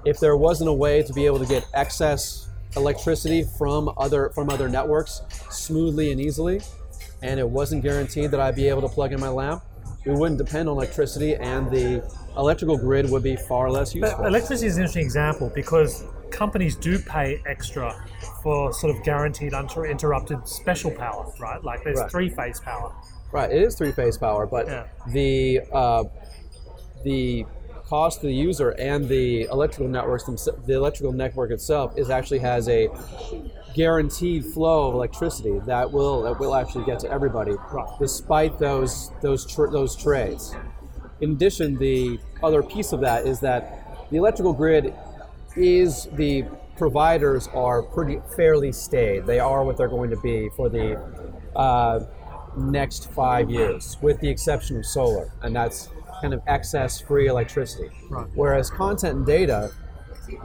if 0.04 0.18
there 0.18 0.36
wasn't 0.36 0.68
a 0.68 0.72
way 0.72 1.02
to 1.02 1.12
be 1.12 1.26
able 1.26 1.38
to 1.38 1.46
get 1.46 1.66
excess 1.74 2.43
electricity 2.76 3.44
from 3.58 3.90
other 3.96 4.30
from 4.30 4.50
other 4.50 4.68
networks 4.68 5.22
smoothly 5.50 6.12
and 6.12 6.20
easily, 6.20 6.60
and 7.22 7.38
it 7.40 7.48
wasn't 7.48 7.82
guaranteed 7.82 8.30
that 8.30 8.40
I'd 8.40 8.56
be 8.56 8.68
able 8.68 8.82
to 8.82 8.88
plug 8.88 9.12
in 9.12 9.20
my 9.20 9.28
lamp, 9.28 9.62
we 10.04 10.12
wouldn't 10.12 10.38
depend 10.38 10.68
on 10.68 10.76
electricity, 10.76 11.34
and 11.36 11.70
the 11.70 12.02
electrical 12.36 12.76
grid 12.76 13.08
would 13.10 13.22
be 13.22 13.36
far 13.36 13.70
less 13.70 13.94
useful. 13.94 14.18
But 14.22 14.28
electricity 14.28 14.66
is 14.66 14.76
an 14.76 14.82
interesting 14.82 15.04
example 15.04 15.50
because 15.54 16.04
companies 16.30 16.74
do 16.74 16.98
pay 16.98 17.40
extra 17.46 17.94
for 18.42 18.72
sort 18.72 18.94
of 18.94 19.02
guaranteed 19.04 19.54
uninterrupted 19.54 20.46
special 20.48 20.90
power, 20.90 21.32
right? 21.38 21.62
Like 21.62 21.84
there's 21.84 21.98
Right. 22.00 22.10
three 22.10 22.28
phase 22.28 22.60
power. 22.60 22.92
Right, 23.32 23.50
it 23.50 23.62
is 23.62 23.74
three 23.76 23.92
phase 23.92 24.18
power, 24.18 24.46
but 24.46 24.66
Yeah. 24.66 24.84
the 25.08 25.60
uh, 25.72 26.04
the 27.04 27.46
cost 27.86 28.20
to 28.20 28.26
the 28.26 28.34
user 28.34 28.70
and 28.70 29.08
the 29.08 29.42
electrical 29.44 29.88
networks 29.88 30.24
the 30.24 30.74
electrical 30.74 31.12
network 31.12 31.50
itself 31.50 31.92
is 31.96 32.10
actually 32.10 32.38
has 32.38 32.68
a 32.68 32.88
guaranteed 33.74 34.44
flow 34.44 34.88
of 34.88 34.94
electricity 34.94 35.58
that 35.66 35.90
will 35.90 36.22
that 36.22 36.38
will 36.38 36.54
actually 36.54 36.84
get 36.84 36.98
to 37.00 37.10
everybody, 37.10 37.52
despite 37.98 38.58
those 38.58 39.10
those 39.20 39.44
tr- 39.44 39.66
those 39.66 39.96
trades. 39.96 40.54
In 41.20 41.32
addition, 41.32 41.76
the 41.76 42.18
other 42.42 42.62
piece 42.62 42.92
of 42.92 43.00
that 43.00 43.26
is 43.26 43.40
that 43.40 44.08
the 44.10 44.16
electrical 44.16 44.52
grid 44.52 44.94
is 45.56 46.08
the 46.12 46.44
providers 46.76 47.48
are 47.52 47.82
pretty 47.82 48.20
fairly 48.36 48.72
stayed. 48.72 49.26
They 49.26 49.40
are 49.40 49.64
what 49.64 49.76
they're 49.76 49.88
going 49.88 50.10
to 50.10 50.20
be 50.20 50.48
for 50.56 50.68
the 50.68 51.00
uh, 51.54 52.00
next 52.56 53.10
five 53.12 53.50
years, 53.50 53.96
with 54.00 54.20
the 54.20 54.28
exception 54.28 54.76
of 54.76 54.86
solar, 54.86 55.32
and 55.42 55.54
that's 55.54 55.88
kind 56.24 56.32
of 56.32 56.40
excess 56.46 56.98
free 57.02 57.26
electricity. 57.26 57.90
Right. 58.08 58.26
Whereas 58.34 58.70
content 58.70 59.14
and 59.18 59.26
data, 59.26 59.70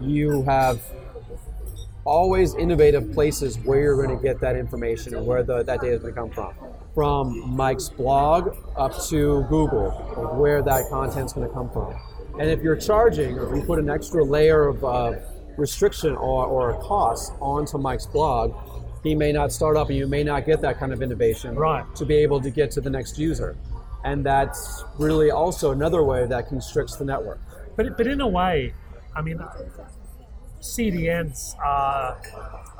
you 0.02 0.44
have 0.44 0.82
always 2.04 2.54
innovative 2.56 3.14
places 3.14 3.58
where 3.60 3.80
you're 3.80 3.96
going 3.96 4.14
to 4.16 4.22
get 4.22 4.42
that 4.42 4.58
information 4.58 5.16
and 5.16 5.26
where 5.26 5.42
the, 5.42 5.64
that 5.64 5.80
data 5.80 5.94
is 5.96 6.02
going 6.02 6.14
to 6.14 6.20
come 6.20 6.32
from. 6.32 6.54
From 6.94 7.56
Mike's 7.56 7.88
blog 7.88 8.58
up 8.76 8.92
to 9.06 9.44
Google, 9.44 9.92
where 10.38 10.62
that 10.62 10.90
content's 10.90 11.32
going 11.32 11.48
to 11.48 11.54
come 11.54 11.70
from. 11.70 11.96
And 12.38 12.50
if 12.50 12.62
you're 12.62 12.76
charging, 12.76 13.38
or 13.40 13.50
if 13.50 13.56
you 13.56 13.66
put 13.66 13.80
an 13.80 13.90
extra 13.90 14.22
layer 14.22 14.68
of 14.68 14.84
uh, 14.84 15.14
restriction 15.56 16.14
or, 16.14 16.46
or 16.46 16.72
a 16.72 16.78
cost 16.80 17.32
onto 17.40 17.78
Mike's 17.78 18.06
blog, 18.06 18.54
he 19.02 19.16
may 19.16 19.32
not 19.32 19.54
start 19.54 19.78
up 19.78 19.88
and 19.88 19.98
you 19.98 20.08
may 20.08 20.26
not 20.26 20.46
get 20.46 20.60
that 20.60 20.78
kind 20.78 20.92
of 20.92 21.02
innovation 21.02 21.56
Right. 21.56 21.86
to 21.96 22.06
be 22.06 22.16
able 22.16 22.42
to 22.42 22.50
get 22.50 22.70
to 22.72 22.82
the 22.82 22.90
next 22.90 23.18
user. 23.18 23.56
And 24.04 24.26
that's 24.26 24.84
really 24.98 25.30
also 25.32 25.72
another 25.72 26.04
way 26.04 26.26
that 26.26 26.48
constricts 26.48 26.96
the 26.96 27.06
network. 27.06 27.40
But, 27.76 27.98
but 27.98 28.08
in 28.08 28.22
a 28.22 28.28
way, 28.28 28.74
I 29.16 29.22
mean, 29.22 29.40
CDNs 30.62 31.58
are, 31.60 32.22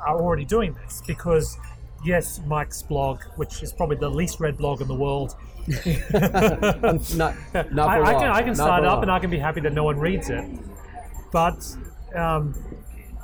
are 0.06 0.20
already 0.20 0.44
doing 0.44 0.74
this 0.74 1.02
because, 1.06 1.58
yes, 2.04 2.40
Mike's 2.46 2.82
blog, 2.82 3.22
which 3.36 3.62
is 3.62 3.72
probably 3.72 3.96
the 3.96 4.08
least 4.10 4.40
read 4.40 4.56
blog 4.56 4.80
in 4.80 4.88
the 4.88 4.94
world, 4.94 5.36
not, 7.14 7.34
not 7.72 7.88
I, 7.88 8.02
I 8.02 8.14
can, 8.14 8.30
I 8.30 8.40
can 8.40 8.48
Not 8.48 8.56
start 8.56 8.84
up 8.84 8.94
long. 8.94 9.02
and 9.02 9.10
I 9.10 9.18
can 9.18 9.30
be 9.30 9.38
happy 9.38 9.60
that 9.60 9.72
no 9.72 9.84
one 9.84 9.98
reads 9.98 10.30
it. 10.30 10.44
But 11.32 11.64
um, 12.14 12.54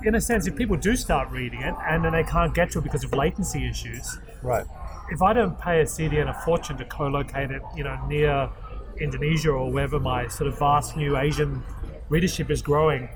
in 0.05 0.15
a 0.15 0.21
sense, 0.21 0.47
if 0.47 0.55
people 0.55 0.77
do 0.77 0.97
start 0.97 1.31
reading 1.31 1.63
it 1.63 1.75
and 1.89 2.05
then 2.05 2.13
they 2.13 2.25
can't 2.25 2.55
get 2.55 2.71
to 2.73 2.79
it 2.79 2.83
because 2.85 3.05
of 3.05 3.13
latency 3.15 3.69
issues, 3.69 4.19
Right. 4.43 4.67
If 5.11 5.23
I 5.23 5.33
don't 5.33 5.59
pay 5.59 5.81
a 5.81 5.85
CDN 5.85 6.29
a 6.29 6.35
fortune 6.45 6.77
to 6.79 6.85
co-locate 6.85 7.51
it, 7.51 7.63
you 7.77 7.85
know, 7.85 7.99
near 8.07 8.49
Indonesia 9.01 9.51
or 9.51 9.71
wherever 9.71 10.01
my 10.01 10.29
sort 10.29 10.49
of 10.49 10.59
vast 10.59 10.97
new 10.97 11.17
Asian 11.17 11.63
readership 12.09 12.51
is 12.51 12.63
growing, 12.63 13.09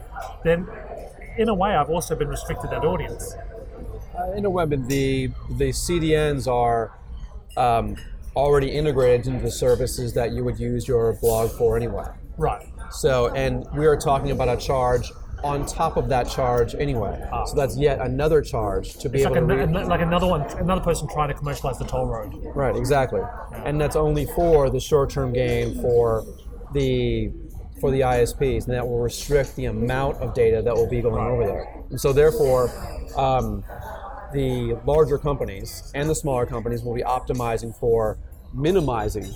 then 0.44 0.68
in 1.38 1.48
a 1.48 1.54
way 1.54 1.74
I've 1.74 1.90
also 1.90 2.14
been 2.14 2.28
restricted 2.28 2.70
that 2.70 2.84
audience. 2.84 3.34
Uh, 4.18 4.32
in 4.32 4.44
a 4.44 4.50
web, 4.50 4.70
the 4.88 5.28
the 5.50 5.70
CDNs 5.70 6.46
are 6.46 6.92
um, 7.56 7.96
already 8.36 8.70
integrated 8.70 9.26
into 9.26 9.42
the 9.42 9.50
services 9.50 10.12
that 10.14 10.32
you 10.32 10.44
would 10.44 10.58
use 10.58 10.86
your 10.86 11.14
blog 11.14 11.50
for 11.50 11.76
anyway. 11.76 12.06
Right. 12.36 12.66
So, 12.90 13.28
and 13.34 13.66
we 13.74 13.86
are 13.86 13.96
talking 13.96 14.30
about 14.30 14.48
a 14.48 14.56
charge 14.56 15.12
on 15.42 15.66
top 15.66 15.96
of 15.96 16.08
that 16.08 16.28
charge 16.28 16.74
anyway. 16.74 17.20
So 17.46 17.54
that's 17.54 17.76
yet 17.76 18.00
another 18.00 18.42
charge 18.42 18.94
to 18.98 19.08
be 19.08 19.18
It's 19.18 19.24
like, 19.24 19.36
able 19.36 19.48
to 19.48 19.62
an, 19.62 19.72
read. 19.72 19.86
like 19.86 20.00
another 20.00 20.26
one, 20.26 20.42
another 20.58 20.80
person 20.80 21.08
trying 21.08 21.28
to 21.28 21.34
commercialize 21.34 21.78
the 21.78 21.84
toll 21.86 22.06
road. 22.06 22.34
Right, 22.54 22.76
exactly. 22.76 23.22
And 23.64 23.80
that's 23.80 23.96
only 23.96 24.26
for 24.26 24.70
the 24.70 24.80
short-term 24.80 25.32
gain 25.32 25.80
for 25.80 26.24
the 26.74 27.32
for 27.80 27.90
the 27.90 28.00
ISPs, 28.00 28.66
and 28.66 28.74
that 28.74 28.86
will 28.86 28.98
restrict 28.98 29.56
the 29.56 29.64
amount 29.64 30.18
of 30.18 30.34
data 30.34 30.60
that 30.60 30.74
will 30.74 30.88
be 30.88 31.00
going 31.00 31.26
over 31.26 31.46
there. 31.46 31.82
And 31.88 31.98
so, 31.98 32.12
therefore, 32.12 32.70
um, 33.16 33.64
the 34.34 34.78
larger 34.84 35.16
companies 35.18 35.90
and 35.94 36.08
the 36.08 36.14
smaller 36.14 36.44
companies 36.44 36.82
will 36.82 36.94
be 36.94 37.02
optimizing 37.02 37.74
for 37.78 38.18
minimizing, 38.52 39.32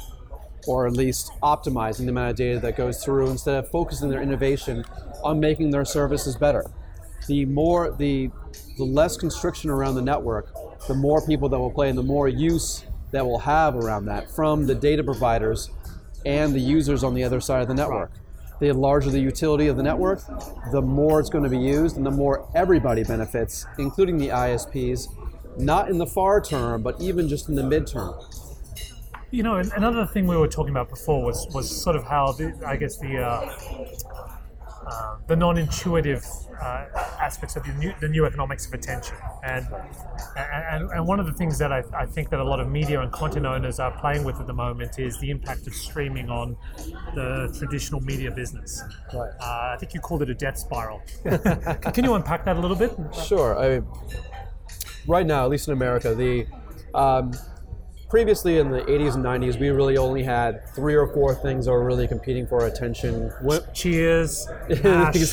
or 0.67 0.87
at 0.87 0.93
least 0.93 1.31
optimizing 1.43 2.05
the 2.05 2.09
amount 2.09 2.31
of 2.31 2.37
data 2.37 2.59
that 2.61 2.77
goes 2.77 3.05
through, 3.05 3.31
instead 3.31 3.57
of 3.57 3.69
focusing 3.71 4.09
their 4.09 4.23
innovation 4.23 4.85
on 5.23 5.41
making 5.41 5.71
their 5.71 5.85
services 5.85 6.37
better. 6.37 6.65
The 7.27 7.45
more 7.47 7.91
the 7.91 8.31
the 8.77 8.85
less 8.85 9.17
constriction 9.17 9.71
around 9.71 9.95
the 9.95 10.03
network, 10.03 10.53
the 10.87 10.95
more 10.95 11.25
people 11.27 11.49
that 11.49 11.59
will 11.59 11.71
play, 11.71 11.89
and 11.89 11.99
the 11.99 12.03
more 12.03 12.29
use 12.29 12.85
that 13.13 13.25
we'll 13.25 13.39
have 13.39 13.77
around 13.77 14.07
that 14.07 14.31
from 14.31 14.67
the 14.67 14.75
data 14.75 15.03
providers 15.03 15.71
and 16.27 16.55
the 16.55 16.61
users 16.61 17.05
on 17.05 17.15
the 17.15 17.23
other 17.23 17.41
side 17.41 17.63
of 17.63 17.69
the 17.69 17.75
network. 17.75 18.11
The 18.61 18.73
larger 18.73 19.11
the 19.11 19.21
utility 19.21 19.67
of 19.69 19.77
the 19.77 19.83
network, 19.83 20.21
the 20.73 20.81
more 20.83 21.21
it's 21.21 21.29
going 21.29 21.45
to 21.45 21.51
be 21.51 21.59
used, 21.59 21.97
and 21.97 22.07
the 22.07 22.11
more 22.11 22.49
everybody 22.55 23.05
benefits, 23.05 23.67
including 23.79 24.17
the 24.17 24.29
ISPs, 24.29 25.09
not 25.59 25.89
in 25.89 25.99
the 25.99 26.07
far 26.07 26.41
term, 26.41 26.83
but 26.83 27.01
even 27.01 27.29
just 27.29 27.49
in 27.49 27.55
the 27.55 27.63
midterm. 27.63 28.15
You 29.35 29.43
know, 29.43 29.57
another 29.57 30.07
thing 30.07 30.29
we 30.29 30.37
were 30.37 30.47
talking 30.47 30.71
about 30.71 30.89
before 30.89 31.25
was 31.25 31.49
was 31.53 31.69
sort 31.69 31.97
of 31.97 32.05
how 32.05 32.31
the, 32.31 32.57
I 32.65 32.77
guess 32.77 32.99
the 32.99 33.19
uh, 33.19 33.51
uh, 34.87 35.17
the 35.27 35.35
non-intuitive 35.35 36.25
uh, 36.63 36.87
aspects 37.21 37.57
of 37.57 37.65
the 37.65 37.73
new, 37.73 37.93
the 38.01 38.07
new 38.07 38.27
economics 38.27 38.65
of 38.65 38.75
attention, 38.75 39.17
and 39.43 39.67
and, 40.37 40.89
and 40.89 41.05
one 41.05 41.19
of 41.19 41.27
the 41.27 41.33
things 41.33 41.59
that 41.59 41.73
I, 41.73 41.83
I 41.99 42.07
think 42.07 42.31
that 42.31 42.39
a 42.39 42.45
lot 42.45 42.61
of 42.61 42.69
media 42.69 43.01
and 43.01 43.11
content 43.11 43.45
owners 43.45 43.81
are 43.81 43.91
playing 43.99 44.23
with 44.23 44.39
at 44.39 44.47
the 44.47 44.53
moment 44.53 45.01
is 45.01 45.19
the 45.19 45.31
impact 45.31 45.67
of 45.67 45.75
streaming 45.75 46.31
on 46.31 46.57
the 47.17 47.53
traditional 47.59 48.01
media 48.03 48.31
business. 48.31 48.85
Right. 49.13 49.33
Uh, 49.41 49.75
I 49.75 49.77
think 49.81 49.95
you 49.95 50.01
called 50.01 50.23
it 50.23 50.31
a 50.31 50.35
death 50.35 50.59
spiral. 50.59 51.03
Can 51.93 52.05
you 52.05 52.15
unpack 52.15 52.45
that 52.45 52.57
a 52.57 52.61
little 52.61 52.77
bit? 52.77 52.93
Sure. 53.27 53.59
I 53.59 53.81
mean, 53.81 53.87
right 55.09 55.27
now, 55.27 55.43
at 55.43 55.51
least 55.51 55.67
in 55.67 55.73
America, 55.73 56.15
the 56.15 56.47
um, 56.95 57.33
previously 58.15 58.59
in 58.59 58.71
the 58.71 58.81
80s 58.83 59.17
and 59.17 59.25
90s, 59.25 59.59
we 59.59 59.71
really 59.71 59.97
only 59.97 60.23
had 60.23 60.73
three 60.73 60.95
or 60.95 61.09
four 61.09 61.35
things 61.35 61.65
that 61.65 61.73
were 61.73 61.85
really 61.85 62.07
competing 62.07 62.47
for 62.47 62.61
our 62.61 62.69
attention. 62.69 63.33
Cheers. 63.75 64.47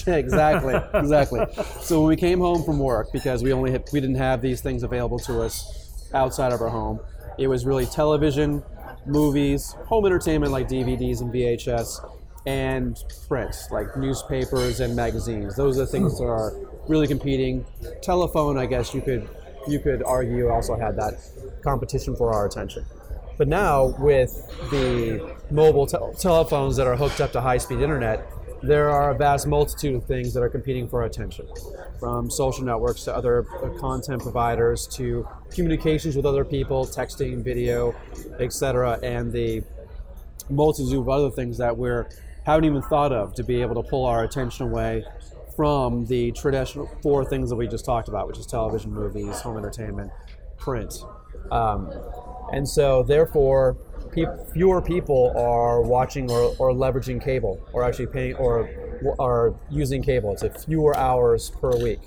Exactly, 0.07 0.73
exactly. 0.99 1.45
So 1.81 1.99
when 1.99 2.09
we 2.09 2.15
came 2.15 2.39
home 2.39 2.63
from 2.63 2.79
work, 2.79 3.11
because 3.13 3.43
we 3.43 3.53
only 3.53 3.71
had, 3.71 3.87
we 3.93 4.01
didn't 4.01 4.15
have 4.15 4.41
these 4.41 4.61
things 4.61 4.81
available 4.81 5.19
to 5.19 5.43
us 5.43 6.09
outside 6.15 6.53
of 6.53 6.61
our 6.61 6.69
home, 6.69 6.99
it 7.37 7.45
was 7.45 7.67
really 7.67 7.85
television, 7.85 8.63
movies, 9.05 9.75
home 9.85 10.07
entertainment 10.07 10.51
like 10.51 10.67
DVDs 10.67 11.21
and 11.21 11.31
VHS, 11.31 12.03
and 12.47 12.97
print 13.27 13.55
like 13.69 13.95
newspapers 13.95 14.79
and 14.79 14.95
magazines. 14.95 15.55
Those 15.55 15.77
are 15.77 15.81
the 15.81 15.91
things 15.91 16.17
that 16.17 16.25
are 16.25 16.51
really 16.87 17.07
competing. 17.07 17.63
Telephone, 18.01 18.57
I 18.57 18.65
guess 18.65 18.95
you 18.95 19.03
could 19.03 19.29
you 19.67 19.79
could 19.79 20.03
argue 20.03 20.49
also 20.49 20.75
had 20.75 20.95
that 20.97 21.13
competition 21.63 22.15
for 22.15 22.33
our 22.33 22.45
attention. 22.45 22.85
But 23.37 23.47
now 23.47 23.95
with 23.99 24.31
the 24.69 25.35
mobile 25.49 25.87
tel- 25.87 26.13
telephones 26.13 26.75
that 26.77 26.87
are 26.87 26.95
hooked 26.95 27.21
up 27.21 27.31
to 27.31 27.41
high-speed 27.41 27.81
internet, 27.81 28.27
there 28.61 28.91
are 28.91 29.11
a 29.11 29.17
vast 29.17 29.47
multitude 29.47 29.95
of 29.95 30.05
things 30.05 30.33
that 30.33 30.43
are 30.43 30.49
competing 30.49 30.87
for 30.87 31.01
our 31.01 31.07
attention, 31.07 31.47
from 31.99 32.29
social 32.29 32.63
networks 32.63 33.03
to 33.05 33.15
other 33.15 33.47
uh, 33.63 33.69
content 33.79 34.21
providers 34.21 34.85
to 34.87 35.27
communications 35.49 36.15
with 36.15 36.25
other 36.25 36.45
people, 36.45 36.85
texting, 36.85 37.43
video, 37.43 37.95
etc., 38.39 38.99
and 39.01 39.31
the 39.31 39.63
multitude 40.49 40.99
of 40.99 41.09
other 41.09 41.31
things 41.31 41.57
that 41.57 41.75
we're 41.75 42.07
haven't 42.45 42.65
even 42.65 42.81
thought 42.83 43.11
of 43.11 43.33
to 43.35 43.43
be 43.43 43.61
able 43.61 43.81
to 43.81 43.89
pull 43.89 44.05
our 44.05 44.23
attention 44.23 44.67
away 44.67 45.03
from 45.55 46.05
the 46.05 46.31
traditional 46.31 46.89
four 47.01 47.25
things 47.25 47.49
that 47.49 47.55
we 47.55 47.67
just 47.67 47.85
talked 47.85 48.07
about, 48.07 48.27
which 48.27 48.37
is 48.37 48.45
television, 48.45 48.93
movies, 48.93 49.39
home 49.41 49.57
entertainment, 49.57 50.11
print. 50.57 51.03
Um, 51.51 51.91
and 52.51 52.67
so, 52.67 53.03
therefore, 53.03 53.77
pe- 54.11 54.25
fewer 54.53 54.81
people 54.81 55.33
are 55.37 55.81
watching 55.81 56.29
or, 56.29 56.55
or 56.59 56.71
leveraging 56.71 57.23
cable, 57.23 57.59
or 57.73 57.83
actually 57.83 58.07
paying 58.07 58.35
or 58.35 58.69
are 59.19 59.55
using 59.69 60.03
cable. 60.03 60.31
It's 60.33 60.43
a 60.43 60.49
fewer 60.49 60.95
hours 60.95 61.49
per 61.49 61.75
week. 61.77 61.99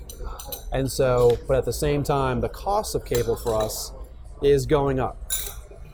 And 0.71 0.91
so, 0.91 1.37
but 1.47 1.57
at 1.57 1.65
the 1.65 1.73
same 1.73 2.03
time, 2.03 2.41
the 2.41 2.49
cost 2.49 2.95
of 2.95 3.05
cable 3.05 3.35
for 3.35 3.55
us 3.55 3.91
is 4.41 4.65
going 4.65 4.99
up. 4.99 5.31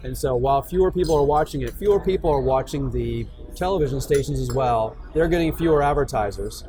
And 0.03 0.17
so, 0.17 0.35
while 0.35 0.61
fewer 0.61 0.91
people 0.91 1.15
are 1.15 1.23
watching 1.23 1.61
it, 1.61 1.71
fewer 1.73 1.99
people 1.99 2.29
are 2.31 2.41
watching 2.41 2.89
the 2.91 3.27
television 3.55 4.01
stations 4.01 4.39
as 4.39 4.51
well. 4.51 4.97
They're 5.13 5.27
getting 5.27 5.53
fewer 5.55 5.83
advertisers. 5.83 6.63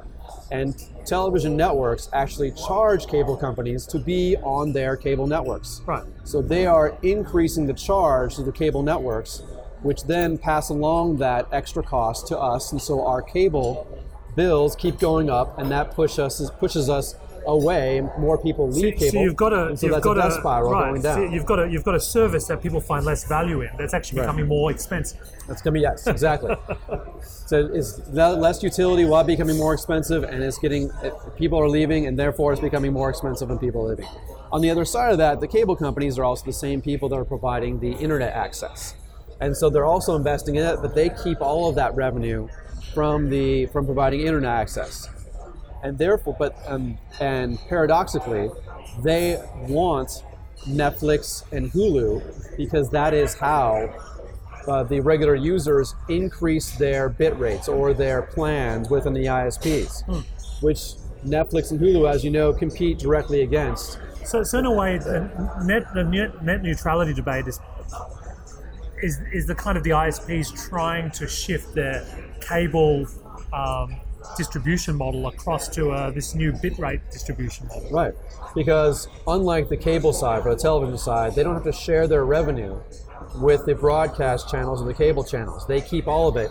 And 0.52 0.74
television 1.06 1.56
networks 1.56 2.10
actually 2.12 2.50
charge 2.52 3.06
cable 3.06 3.38
companies 3.38 3.86
to 3.86 3.98
be 3.98 4.36
on 4.42 4.74
their 4.74 4.96
cable 4.96 5.26
networks. 5.26 5.80
Right. 5.86 6.04
So 6.24 6.42
they 6.42 6.66
are 6.66 6.98
increasing 7.02 7.66
the 7.66 7.72
charge 7.72 8.36
to 8.36 8.42
the 8.42 8.52
cable 8.52 8.82
networks, 8.82 9.42
which 9.80 10.04
then 10.04 10.36
pass 10.36 10.68
along 10.68 11.16
that 11.16 11.48
extra 11.52 11.82
cost 11.82 12.26
to 12.28 12.38
us. 12.38 12.70
And 12.70 12.82
so 12.82 13.06
our 13.06 13.22
cable 13.22 13.88
bills 14.36 14.76
keep 14.76 14.98
going 14.98 15.30
up, 15.30 15.58
and 15.58 15.70
that 15.70 15.92
push 15.92 16.18
us, 16.18 16.50
pushes 16.60 16.90
us 16.90 17.16
away. 17.46 18.00
More 18.18 18.38
people 18.38 18.68
leave 18.68 18.94
So, 18.94 18.98
cable. 19.00 19.12
so 19.12 19.20
you've 19.22 19.36
got 19.36 19.52
a 19.52 19.76
so 19.76 19.86
you've 19.86 20.00
got 20.02 20.18
a 20.18 20.30
spiral 20.30 20.70
right, 20.72 20.88
going 20.90 21.02
so 21.02 21.16
down. 21.16 21.32
you've 21.32 21.46
got 21.46 21.58
a 21.60 21.68
you've 21.70 21.84
got 21.84 21.94
a 21.94 22.00
service 22.00 22.46
that 22.46 22.62
people 22.62 22.80
find 22.80 23.04
less 23.04 23.24
value 23.28 23.60
in. 23.62 23.70
That's 23.78 23.94
actually 23.94 24.20
Right. 24.20 24.26
becoming 24.26 24.46
more 24.48 24.70
expensive. 24.70 25.18
That's 25.48 25.62
be 25.62 25.80
yes, 25.80 26.06
exactly. 26.06 26.54
so 27.22 27.70
it's 27.72 27.98
le- 28.08 28.36
less 28.36 28.62
utility 28.62 29.04
while 29.04 29.24
becoming 29.24 29.56
more 29.56 29.74
expensive, 29.74 30.22
and 30.24 30.42
it's 30.42 30.58
getting 30.58 30.90
uh, 30.90 31.10
people 31.36 31.58
are 31.60 31.68
leaving, 31.68 32.06
and 32.06 32.18
therefore 32.18 32.52
it's 32.52 32.60
becoming 32.60 32.92
more 32.92 33.10
expensive 33.10 33.48
when 33.48 33.58
people 33.58 33.84
are 33.86 33.90
leaving. 33.90 34.06
On 34.52 34.60
the 34.60 34.70
other 34.70 34.84
side 34.84 35.12
of 35.12 35.18
that, 35.18 35.40
the 35.40 35.48
cable 35.48 35.74
companies 35.76 36.18
are 36.18 36.24
also 36.24 36.44
the 36.44 36.52
same 36.52 36.80
people 36.82 37.08
that 37.08 37.16
are 37.16 37.24
providing 37.24 37.80
the 37.80 37.92
internet 37.92 38.32
access, 38.34 38.94
and 39.40 39.56
so 39.56 39.70
they're 39.70 39.84
also 39.86 40.14
investing 40.16 40.56
in 40.56 40.64
it, 40.64 40.78
but 40.82 40.94
they 40.94 41.08
keep 41.08 41.40
all 41.40 41.68
of 41.68 41.74
that 41.76 41.94
revenue 41.96 42.48
from 42.94 43.30
the 43.30 43.66
from 43.66 43.86
providing 43.86 44.20
internet 44.20 44.50
access, 44.50 45.08
and 45.82 45.98
therefore, 45.98 46.36
but 46.38 46.56
um, 46.66 46.98
and 47.20 47.58
paradoxically, 47.68 48.50
they 49.02 49.42
want 49.68 50.24
Netflix 50.66 51.44
and 51.52 51.72
Hulu 51.72 52.56
because 52.56 52.90
that 52.90 53.14
is 53.14 53.34
how 53.34 53.92
uh, 54.68 54.84
the 54.84 55.00
regular 55.00 55.34
users 55.34 55.94
increase 56.08 56.70
their 56.76 57.08
bit 57.08 57.36
rates 57.38 57.68
or 57.68 57.92
their 57.92 58.22
plans 58.22 58.88
within 58.88 59.12
the 59.12 59.24
ISPs, 59.24 60.04
which 60.60 60.94
Netflix 61.24 61.70
and 61.70 61.80
Hulu, 61.80 62.08
as 62.08 62.24
you 62.24 62.30
know, 62.30 62.52
compete 62.52 62.98
directly 62.98 63.42
against. 63.42 63.98
So, 64.24 64.44
so 64.44 64.58
in 64.60 64.66
a 64.66 64.72
way, 64.72 64.98
the 64.98 65.30
net 65.64 65.92
the 65.94 66.04
net, 66.04 66.44
net 66.44 66.62
neutrality 66.62 67.12
debate 67.12 67.48
is 67.48 67.58
is 69.02 69.20
is 69.32 69.46
the 69.46 69.54
kind 69.54 69.76
of 69.76 69.82
the 69.82 69.90
ISPs 69.90 70.68
trying 70.68 71.10
to 71.12 71.26
shift 71.26 71.74
their 71.74 72.04
cable 72.40 73.06
um, 73.52 73.96
distribution 74.36 74.96
model 74.96 75.26
across 75.26 75.68
to 75.68 75.90
uh, 75.90 76.10
this 76.10 76.34
new 76.34 76.52
bitrate 76.52 77.00
distribution 77.10 77.66
model. 77.68 77.90
Right. 77.90 78.14
Because 78.54 79.08
unlike 79.26 79.68
the 79.68 79.76
cable 79.76 80.12
side 80.12 80.46
or 80.46 80.54
the 80.54 80.60
television 80.60 80.98
side, 80.98 81.34
they 81.34 81.42
don't 81.42 81.54
have 81.54 81.64
to 81.64 81.72
share 81.72 82.06
their 82.06 82.24
revenue 82.24 82.80
with 83.36 83.64
the 83.66 83.74
broadcast 83.74 84.48
channels 84.50 84.80
and 84.80 84.88
the 84.88 84.94
cable 84.94 85.24
channels. 85.24 85.66
They 85.66 85.80
keep 85.80 86.06
all 86.06 86.28
of 86.28 86.36
it 86.36 86.50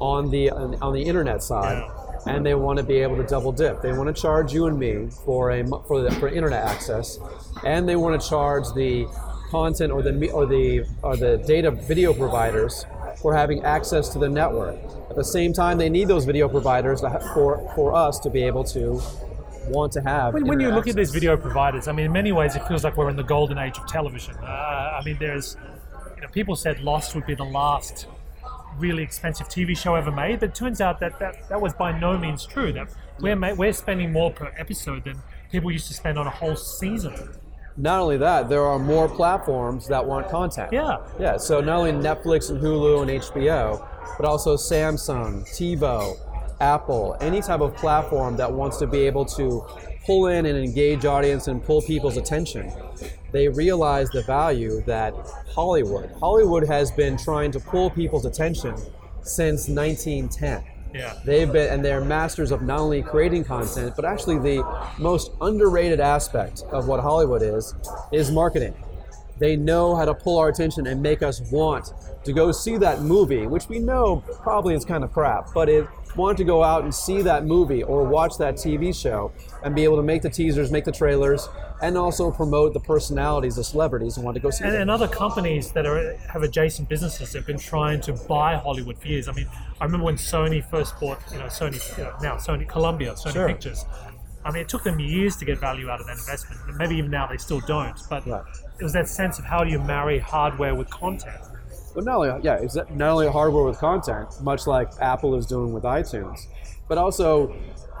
on 0.00 0.30
the 0.30 0.50
on, 0.50 0.92
the 0.92 1.02
internet 1.02 1.42
side. 1.42 1.90
And 2.26 2.44
they 2.44 2.54
want 2.54 2.78
to 2.78 2.82
be 2.82 2.96
able 2.96 3.16
to 3.16 3.22
double 3.22 3.52
dip. 3.52 3.80
They 3.80 3.92
want 3.92 4.14
to 4.14 4.20
charge 4.20 4.52
you 4.52 4.66
and 4.66 4.78
me 4.78 5.08
for 5.24 5.52
a 5.52 5.66
for 5.86 6.02
the 6.02 6.10
for 6.16 6.28
internet 6.28 6.62
access, 6.64 7.18
and 7.64 7.88
they 7.88 7.96
want 7.96 8.20
to 8.20 8.28
charge 8.28 8.64
the 8.74 9.06
content 9.50 9.92
or 9.92 10.02
the 10.02 10.30
or 10.30 10.44
the 10.44 10.84
or 11.02 11.16
the 11.16 11.38
data 11.46 11.70
video 11.70 12.12
providers 12.12 12.84
for 13.20 13.34
having 13.34 13.62
access 13.64 14.08
to 14.10 14.18
the 14.18 14.28
network. 14.28 14.76
At 15.10 15.16
the 15.16 15.24
same 15.24 15.52
time, 15.52 15.78
they 15.78 15.90
need 15.90 16.08
those 16.08 16.24
video 16.24 16.48
providers 16.48 17.00
for 17.34 17.72
for 17.74 17.94
us 17.94 18.18
to 18.20 18.30
be 18.30 18.42
able 18.42 18.64
to 18.64 19.00
want 19.68 19.92
to 19.92 20.00
have. 20.00 20.34
When, 20.34 20.46
when 20.46 20.60
you 20.60 20.70
look 20.70 20.88
at 20.88 20.96
these 20.96 21.10
video 21.10 21.36
providers, 21.36 21.88
I 21.88 21.92
mean, 21.92 22.06
in 22.06 22.12
many 22.12 22.32
ways, 22.32 22.56
it 22.56 22.66
feels 22.66 22.84
like 22.84 22.96
we're 22.96 23.10
in 23.10 23.16
the 23.16 23.22
golden 23.22 23.58
age 23.58 23.78
of 23.78 23.86
television. 23.86 24.34
Uh, 24.36 24.98
I 24.98 25.02
mean, 25.04 25.16
there's, 25.18 25.56
you 26.16 26.22
know, 26.22 26.28
people 26.28 26.56
said 26.56 26.80
Lost 26.80 27.14
would 27.14 27.26
be 27.26 27.34
the 27.34 27.44
last 27.44 28.06
really 28.78 29.02
expensive 29.02 29.48
TV 29.48 29.76
show 29.76 29.94
ever 29.94 30.12
made, 30.12 30.40
but 30.40 30.50
it 30.50 30.54
turns 30.54 30.80
out 30.80 31.00
that 31.00 31.18
that, 31.18 31.48
that 31.48 31.60
was 31.60 31.72
by 31.74 31.98
no 31.98 32.16
means 32.16 32.46
true. 32.46 32.72
That 32.72 32.88
we're 33.20 33.54
we're 33.54 33.72
spending 33.72 34.12
more 34.12 34.32
per 34.32 34.52
episode 34.56 35.04
than 35.04 35.20
people 35.50 35.70
used 35.70 35.88
to 35.88 35.94
spend 35.94 36.18
on 36.18 36.26
a 36.26 36.30
whole 36.30 36.56
season. 36.56 37.14
Not 37.78 38.00
only 38.00 38.16
that, 38.16 38.48
there 38.48 38.66
are 38.66 38.78
more 38.78 39.08
platforms 39.08 39.86
that 39.86 40.04
want 40.04 40.28
content. 40.28 40.72
Yeah. 40.72 40.98
Yeah, 41.18 41.36
so 41.36 41.60
not 41.60 41.78
only 41.78 41.92
Netflix 41.92 42.50
and 42.50 42.60
Hulu 42.60 43.02
and 43.02 43.10
HBO, 43.22 43.86
but 44.16 44.26
also 44.26 44.56
Samsung, 44.56 45.48
TiVo, 45.48 46.18
Apple, 46.60 47.16
any 47.20 47.40
type 47.40 47.60
of 47.60 47.74
platform 47.76 48.36
that 48.36 48.52
wants 48.52 48.78
to 48.78 48.86
be 48.86 49.06
able 49.06 49.24
to 49.26 49.64
pull 50.04 50.26
in 50.26 50.46
and 50.46 50.58
engage 50.58 51.04
audience 51.04 51.46
and 51.46 51.62
pull 51.62 51.80
people's 51.82 52.16
attention. 52.16 52.72
They 53.30 53.48
realize 53.48 54.10
the 54.10 54.22
value 54.22 54.82
that 54.86 55.14
Hollywood, 55.54 56.10
Hollywood 56.18 56.66
has 56.66 56.90
been 56.90 57.16
trying 57.16 57.52
to 57.52 57.60
pull 57.60 57.90
people's 57.90 58.24
attention 58.24 58.74
since 59.22 59.68
1910. 59.68 60.64
They've 61.24 61.50
been, 61.50 61.72
and 61.72 61.84
they're 61.84 62.00
masters 62.00 62.50
of 62.50 62.62
not 62.62 62.80
only 62.80 63.02
creating 63.02 63.44
content, 63.44 63.94
but 63.96 64.04
actually 64.04 64.38
the 64.38 64.64
most 64.98 65.30
underrated 65.40 66.00
aspect 66.00 66.64
of 66.72 66.88
what 66.88 67.00
Hollywood 67.00 67.42
is, 67.42 67.74
is 68.12 68.30
marketing. 68.30 68.74
They 69.38 69.56
know 69.56 69.94
how 69.94 70.04
to 70.04 70.14
pull 70.14 70.38
our 70.38 70.48
attention 70.48 70.86
and 70.86 71.00
make 71.02 71.22
us 71.22 71.40
want 71.52 71.92
to 72.28 72.32
go 72.34 72.52
see 72.52 72.76
that 72.76 73.00
movie, 73.02 73.46
which 73.46 73.68
we 73.68 73.78
know 73.78 74.22
probably 74.42 74.74
is 74.74 74.84
kind 74.84 75.02
of 75.02 75.12
crap, 75.12 75.48
but 75.54 75.68
it 75.68 75.88
want 76.14 76.36
to 76.36 76.44
go 76.44 76.62
out 76.64 76.82
and 76.84 76.94
see 76.94 77.22
that 77.22 77.44
movie 77.44 77.82
or 77.82 78.02
watch 78.04 78.36
that 78.38 78.54
TV 78.54 78.94
show 78.94 79.30
and 79.62 79.74
be 79.74 79.84
able 79.84 79.96
to 79.96 80.02
make 80.02 80.20
the 80.22 80.28
teasers, 80.30 80.70
make 80.70 80.84
the 80.84 80.92
trailers, 80.92 81.48
and 81.80 81.96
also 81.96 82.30
promote 82.30 82.74
the 82.74 82.80
personalities, 82.80 83.56
the 83.56 83.62
celebrities 83.64 84.16
and 84.16 84.24
want 84.24 84.34
to 84.34 84.40
go 84.40 84.50
see 84.50 84.64
And, 84.64 84.74
them. 84.74 84.82
and 84.82 84.90
other 84.90 85.06
companies 85.08 85.70
that 85.72 85.86
are 85.86 86.16
have 86.16 86.42
adjacent 86.42 86.88
businesses 86.88 87.32
have 87.34 87.46
been 87.46 87.58
trying 87.58 88.00
to 88.02 88.12
buy 88.12 88.56
Hollywood 88.56 88.98
for 88.98 89.06
years. 89.08 89.28
I 89.28 89.32
mean, 89.32 89.46
I 89.80 89.84
remember 89.84 90.04
when 90.06 90.16
Sony 90.16 90.62
first 90.68 90.98
bought, 91.00 91.20
you 91.32 91.38
know, 91.38 91.46
Sony, 91.46 91.78
you 91.96 92.04
know, 92.04 92.14
now 92.22 92.36
Sony 92.36 92.68
Columbia, 92.68 93.12
Sony 93.14 93.32
Sure. 93.32 93.46
Pictures. 93.48 93.84
I 94.44 94.50
mean, 94.50 94.62
it 94.62 94.68
took 94.68 94.82
them 94.84 94.98
years 94.98 95.36
to 95.36 95.44
get 95.44 95.58
value 95.58 95.88
out 95.88 96.00
of 96.00 96.06
that 96.06 96.16
investment. 96.18 96.60
Maybe 96.78 96.96
even 96.96 97.10
now 97.10 97.26
they 97.26 97.36
still 97.36 97.60
don't. 97.60 97.96
But 98.10 98.26
Right. 98.26 98.42
it 98.80 98.82
was 98.82 98.92
that 98.94 99.08
sense 99.08 99.38
of 99.38 99.44
how 99.44 99.62
do 99.62 99.70
you 99.70 99.78
marry 99.78 100.18
hardware 100.18 100.74
with 100.74 100.90
content. 100.90 101.36
But 101.94 102.04
not 102.04 102.16
only, 102.16 102.40
yeah, 102.44 102.54
it's 102.56 102.74
not 102.76 103.00
only 103.10 103.28
hardware 103.28 103.64
with 103.64 103.78
content, 103.78 104.28
much 104.42 104.66
like 104.66 104.90
Apple 105.00 105.34
is 105.34 105.46
doing 105.46 105.72
with 105.72 105.84
iTunes, 105.84 106.46
but 106.88 106.98
also 106.98 107.54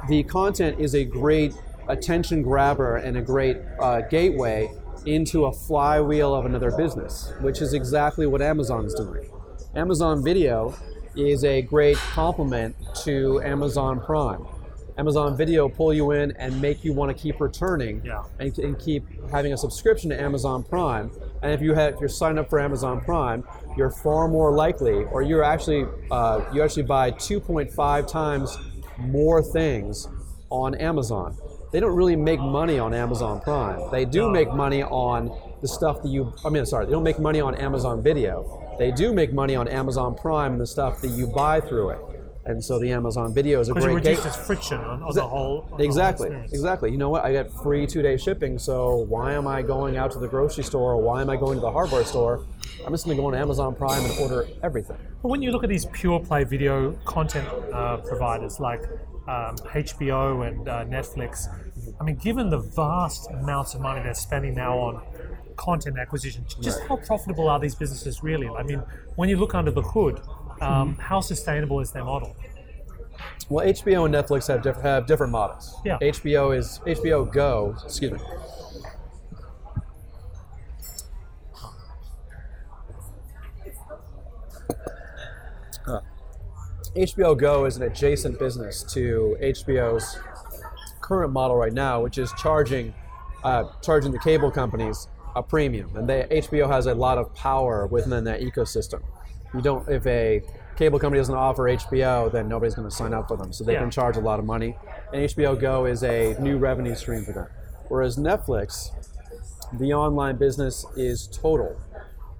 the 0.08 0.22
content 0.24 0.78
is 0.80 0.94
a 0.94 1.04
great 1.04 1.54
attention 1.88 2.42
grabber 2.42 2.96
and 2.96 3.16
a 3.16 3.22
great 3.22 3.56
uh, 3.80 4.02
gateway 4.02 4.70
into 5.06 5.46
a 5.46 5.52
flywheel 5.52 6.34
of 6.34 6.44
another 6.44 6.70
business, 6.72 7.32
which 7.40 7.60
is 7.62 7.72
exactly 7.72 8.26
what 8.26 8.42
Amazon 8.42 8.84
is 8.84 8.94
doing. 8.94 9.28
Amazon 9.74 10.22
Video 10.22 10.74
is 11.16 11.44
a 11.44 11.62
great 11.62 11.96
complement 11.96 12.76
to 13.04 13.40
Amazon 13.42 14.00
Prime. 14.00 14.44
Amazon 14.98 15.36
Video 15.36 15.68
pull 15.68 15.94
you 15.94 16.10
in 16.10 16.32
and 16.32 16.60
make 16.60 16.84
you 16.84 16.92
want 16.92 17.16
to 17.16 17.20
keep 17.22 17.40
returning 17.40 18.02
Yeah. 18.04 18.24
and, 18.40 18.56
and 18.58 18.78
keep 18.78 19.04
having 19.30 19.52
a 19.52 19.56
subscription 19.56 20.10
to 20.10 20.20
Amazon 20.20 20.64
Prime. 20.64 21.10
And 21.42 21.52
if 21.52 21.60
you 21.62 21.72
have, 21.74 21.94
if 21.94 22.00
you're 22.00 22.08
signed 22.08 22.38
up 22.38 22.50
for 22.50 22.58
Amazon 22.58 23.00
Prime, 23.00 23.44
you're 23.78 23.90
far 23.90 24.26
more 24.26 24.52
likely, 24.52 25.04
or 25.04 25.22
you're 25.22 25.44
actually 25.44 25.86
uh, 26.10 26.44
you 26.52 26.62
actually 26.62 26.82
buy 26.82 27.12
2.5 27.12 28.08
times 28.10 28.58
more 28.98 29.40
things 29.40 30.08
on 30.50 30.74
Amazon. 30.74 31.38
They 31.70 31.80
don't 31.80 31.94
really 31.94 32.16
make 32.16 32.40
money 32.40 32.78
on 32.78 32.92
Amazon 32.92 33.40
Prime. 33.40 33.90
They 33.92 34.04
do 34.04 34.30
make 34.30 34.52
money 34.52 34.82
on 34.82 35.30
the 35.60 35.68
stuff 35.68 36.02
that 36.02 36.08
you. 36.08 36.34
I 36.44 36.48
mean, 36.48 36.66
sorry, 36.66 36.86
they 36.86 36.92
don't 36.92 37.04
make 37.04 37.20
money 37.20 37.40
on 37.40 37.54
Amazon 37.54 38.02
Video. 38.02 38.76
They 38.78 38.90
do 38.90 39.12
make 39.12 39.32
money 39.32 39.54
on 39.54 39.68
Amazon 39.68 40.16
Prime 40.16 40.52
and 40.52 40.60
the 40.60 40.66
stuff 40.66 41.00
that 41.02 41.08
you 41.08 41.26
buy 41.28 41.60
through 41.60 41.90
it. 41.90 41.98
And 42.48 42.64
so 42.64 42.78
the 42.78 42.90
Amazon 42.92 43.34
Video 43.34 43.60
is 43.60 43.68
a 43.68 43.74
Because 43.74 43.84
it 43.84 43.92
great 43.92 44.06
reduces 44.06 44.34
friction 44.34 44.78
on, 44.78 45.02
on 45.02 45.14
the 45.14 45.20
whole. 45.20 45.58
on 45.58 45.64
the 45.64 45.76
whole 45.76 45.80
Exactly, 45.84 46.30
exactly. 46.50 46.90
You 46.90 46.96
know 46.96 47.10
what? 47.10 47.22
I 47.22 47.32
get 47.32 47.52
free 47.52 47.86
two-day 47.86 48.16
shipping, 48.16 48.58
so 48.58 48.96
why 48.96 49.34
am 49.34 49.46
I 49.46 49.60
going 49.60 49.98
out 49.98 50.10
to 50.12 50.18
the 50.18 50.28
grocery 50.28 50.64
store 50.64 50.92
or 50.94 51.02
why 51.02 51.20
am 51.20 51.28
I 51.28 51.36
going 51.36 51.56
to 51.56 51.60
the 51.60 51.70
hardware 51.70 52.06
store? 52.06 52.46
I'm 52.86 52.92
just 52.94 53.04
going 53.04 53.18
to 53.18 53.22
go 53.22 53.26
on 53.26 53.34
Amazon 53.34 53.74
Prime 53.74 54.02
and 54.02 54.18
order 54.18 54.46
everything. 54.62 54.96
But 55.20 55.28
when 55.28 55.42
you 55.42 55.50
look 55.50 55.62
at 55.62 55.68
these 55.68 55.84
pure 55.92 56.20
play 56.20 56.44
video 56.44 56.92
content 57.04 57.46
uh, 57.70 57.98
providers 57.98 58.58
like 58.58 58.82
um, 59.28 59.56
HBO 59.56 60.48
and 60.48 60.66
uh, 60.66 60.86
Netflix, 60.86 61.48
I 62.00 62.04
mean, 62.04 62.16
given 62.16 62.48
the 62.48 62.60
vast 62.60 63.30
amounts 63.30 63.74
of 63.74 63.82
money 63.82 64.02
they're 64.02 64.14
spending 64.14 64.54
now 64.54 64.78
on 64.78 65.02
content 65.56 65.98
acquisition, 65.98 66.46
just 66.62 66.80
how 66.84 66.96
profitable 66.96 67.50
are 67.50 67.60
these 67.60 67.74
businesses 67.74 68.22
really? 68.22 68.48
I 68.48 68.62
mean, 68.62 68.82
when 69.16 69.28
you 69.28 69.36
look 69.36 69.54
under 69.54 69.70
the 69.70 69.82
hood, 69.82 70.20
um, 70.60 70.96
how 70.96 71.20
sustainable 71.20 71.80
is 71.80 71.90
their 71.90 72.04
model? 72.04 72.36
Well, 73.48 73.66
HBO 73.66 74.04
and 74.04 74.14
Netflix 74.14 74.48
have 74.48 74.62
diff- 74.62 74.80
have 74.80 75.06
different 75.06 75.32
models. 75.32 75.74
Yeah. 75.84 75.98
HBO 76.00 76.56
is 76.56 76.80
HBO 76.86 77.30
Go. 77.32 77.74
Excuse 77.84 78.12
me. 78.12 78.18
Uh, 85.86 86.00
HBO 86.94 87.38
Go 87.38 87.64
is 87.64 87.76
an 87.76 87.84
adjacent 87.84 88.38
business 88.38 88.82
to 88.92 89.36
HBO's 89.40 90.18
current 91.00 91.32
model 91.32 91.56
right 91.56 91.72
now, 91.72 92.02
which 92.02 92.18
is 92.18 92.30
charging 92.36 92.94
uh, 93.44 93.64
charging 93.82 94.12
the 94.12 94.18
cable 94.18 94.50
companies 94.50 95.08
a 95.36 95.42
premium, 95.42 95.94
and 95.96 96.08
they, 96.08 96.26
HBO 96.30 96.68
has 96.68 96.86
a 96.86 96.94
lot 96.94 97.16
of 97.16 97.32
power 97.34 97.86
within 97.86 98.24
that 98.24 98.40
ecosystem. 98.40 99.02
You 99.54 99.60
don't 99.62 99.88
if 99.88 100.06
a 100.06 100.42
cable 100.76 100.98
company 100.98 101.18
doesn't 101.20 101.34
offer 101.34 101.64
HBO, 101.64 102.30
then 102.30 102.48
nobody's 102.48 102.74
going 102.74 102.88
to 102.88 102.94
sign 102.94 103.12
up 103.12 103.28
for 103.28 103.36
them, 103.36 103.52
so 103.52 103.64
they 103.64 103.72
Yeah. 103.72 103.80
can 103.80 103.90
charge 103.90 104.16
a 104.16 104.20
lot 104.20 104.38
of 104.38 104.44
money. 104.44 104.76
And 105.12 105.22
HBO 105.22 105.56
Go 105.56 105.86
is 105.86 106.04
a 106.04 106.36
new 106.40 106.58
revenue 106.58 106.94
stream 106.94 107.24
for 107.24 107.32
them. 107.32 107.46
Whereas 107.88 108.16
Netflix, 108.16 108.90
the 109.72 109.92
online 109.94 110.36
business 110.36 110.84
is 110.96 111.26
total. 111.28 111.74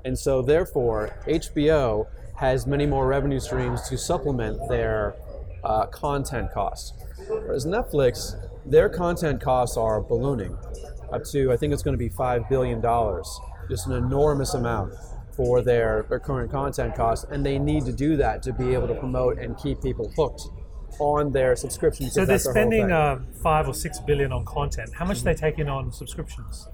And 0.05 0.17
so, 0.19 0.41
therefore, 0.43 1.11
HBO 1.27 2.07
has 2.37 2.67
many 2.67 2.87
more 2.87 3.07
revenue 3.09 3.41
streams 3.41 3.89
to 3.89 3.99
supplement 3.99 4.69
their 4.69 5.15
uh, 5.65 5.87
content 5.87 6.53
costs. 6.53 6.93
Whereas 7.29 7.67
Netflix, 7.67 8.37
their 8.65 8.89
content 8.89 9.41
costs 9.41 9.77
are 9.77 10.01
ballooning 10.01 10.57
up 11.13 11.25
to, 11.25 11.51
I 11.51 11.57
think 11.57 11.73
it's 11.73 11.83
going 11.83 11.95
to 11.95 11.99
be 11.99 12.09
$5 12.11 12.49
billion, 12.49 12.81
just 13.69 13.87
an 13.89 13.93
enormous 13.95 14.55
amount 14.55 14.93
for 15.39 15.63
their, 15.63 16.05
their 16.11 16.21
current 16.21 16.51
content 16.51 16.95
costs. 16.95 17.25
And 17.31 17.47
they 17.47 17.59
need 17.59 17.87
to 17.87 17.93
do 17.93 18.17
that 18.17 18.43
to 18.43 18.53
be 18.53 18.75
able 18.75 18.89
to 18.89 18.95
promote 18.95 19.39
and 19.39 19.57
keep 19.57 19.81
people 19.81 20.13
hooked 20.17 20.43
on 20.99 21.33
their 21.33 21.57
subscriptions. 21.57 22.13
So 22.13 22.21
they're 22.21 22.27
that's 22.27 22.45
their 22.45 22.53
whole 22.53 22.63
spending 22.63 22.93
uh, 22.93 23.21
five 23.43 23.69
or 23.69 23.75
six 23.75 24.01
billion 24.01 24.33
on 24.33 24.45
content. 24.45 24.91
How 24.93 25.07
much 25.07 25.21
are 25.21 25.25
they 25.25 25.35
taking 25.35 25.69
on 25.69 25.93
subscriptions? 25.93 26.69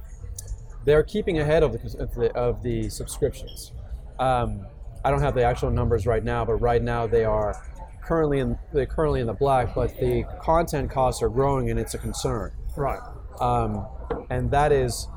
they're 0.84 1.02
keeping 1.02 1.38
ahead 1.38 1.62
of 1.62 1.72
the, 1.72 1.98
of 1.98 2.14
the, 2.14 2.32
of 2.34 2.62
the 2.62 2.88
subscriptions. 2.88 3.72
Um, 4.18 4.66
I 5.04 5.10
don't 5.10 5.20
have 5.20 5.34
the 5.34 5.42
actual 5.42 5.70
numbers 5.70 6.06
right 6.06 6.22
now, 6.22 6.44
but 6.44 6.54
right 6.54 6.82
now 6.82 7.06
they 7.06 7.24
are 7.24 7.54
currently 8.02 8.40
in 8.40 8.58
they're 8.72 8.86
currently 8.86 9.20
in 9.20 9.26
the 9.26 9.34
black. 9.34 9.74
But 9.74 9.98
the 9.98 10.24
content 10.40 10.90
costs 10.90 11.22
are 11.22 11.28
growing, 11.28 11.70
and 11.70 11.78
it's 11.78 11.94
a 11.94 11.98
concern. 11.98 12.52
Right. 12.76 13.00
Um, 13.40 13.86
and 14.30 14.50
that 14.50 14.72
is 14.72 15.08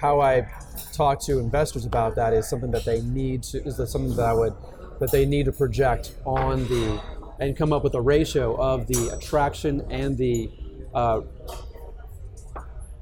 how 0.00 0.20
I 0.20 0.46
talk 0.92 1.20
to 1.26 1.38
investors 1.38 1.84
about 1.84 2.14
that. 2.16 2.32
Is 2.32 2.48
something 2.48 2.70
that 2.70 2.84
they 2.84 3.00
need 3.02 3.42
to 3.44 3.62
is 3.64 3.76
that 3.76 3.88
something 3.88 4.16
that 4.16 4.26
I 4.26 4.32
would 4.32 4.54
that 4.98 5.10
they 5.10 5.26
need 5.26 5.46
to 5.46 5.52
project 5.52 6.14
on 6.24 6.66
the 6.68 7.00
and 7.38 7.56
come 7.56 7.72
up 7.72 7.82
with 7.82 7.94
a 7.94 8.00
ratio 8.00 8.54
of 8.56 8.86
the 8.86 9.08
attraction 9.08 9.86
and 9.90 10.16
the 10.16 10.50
uh, 10.94 11.20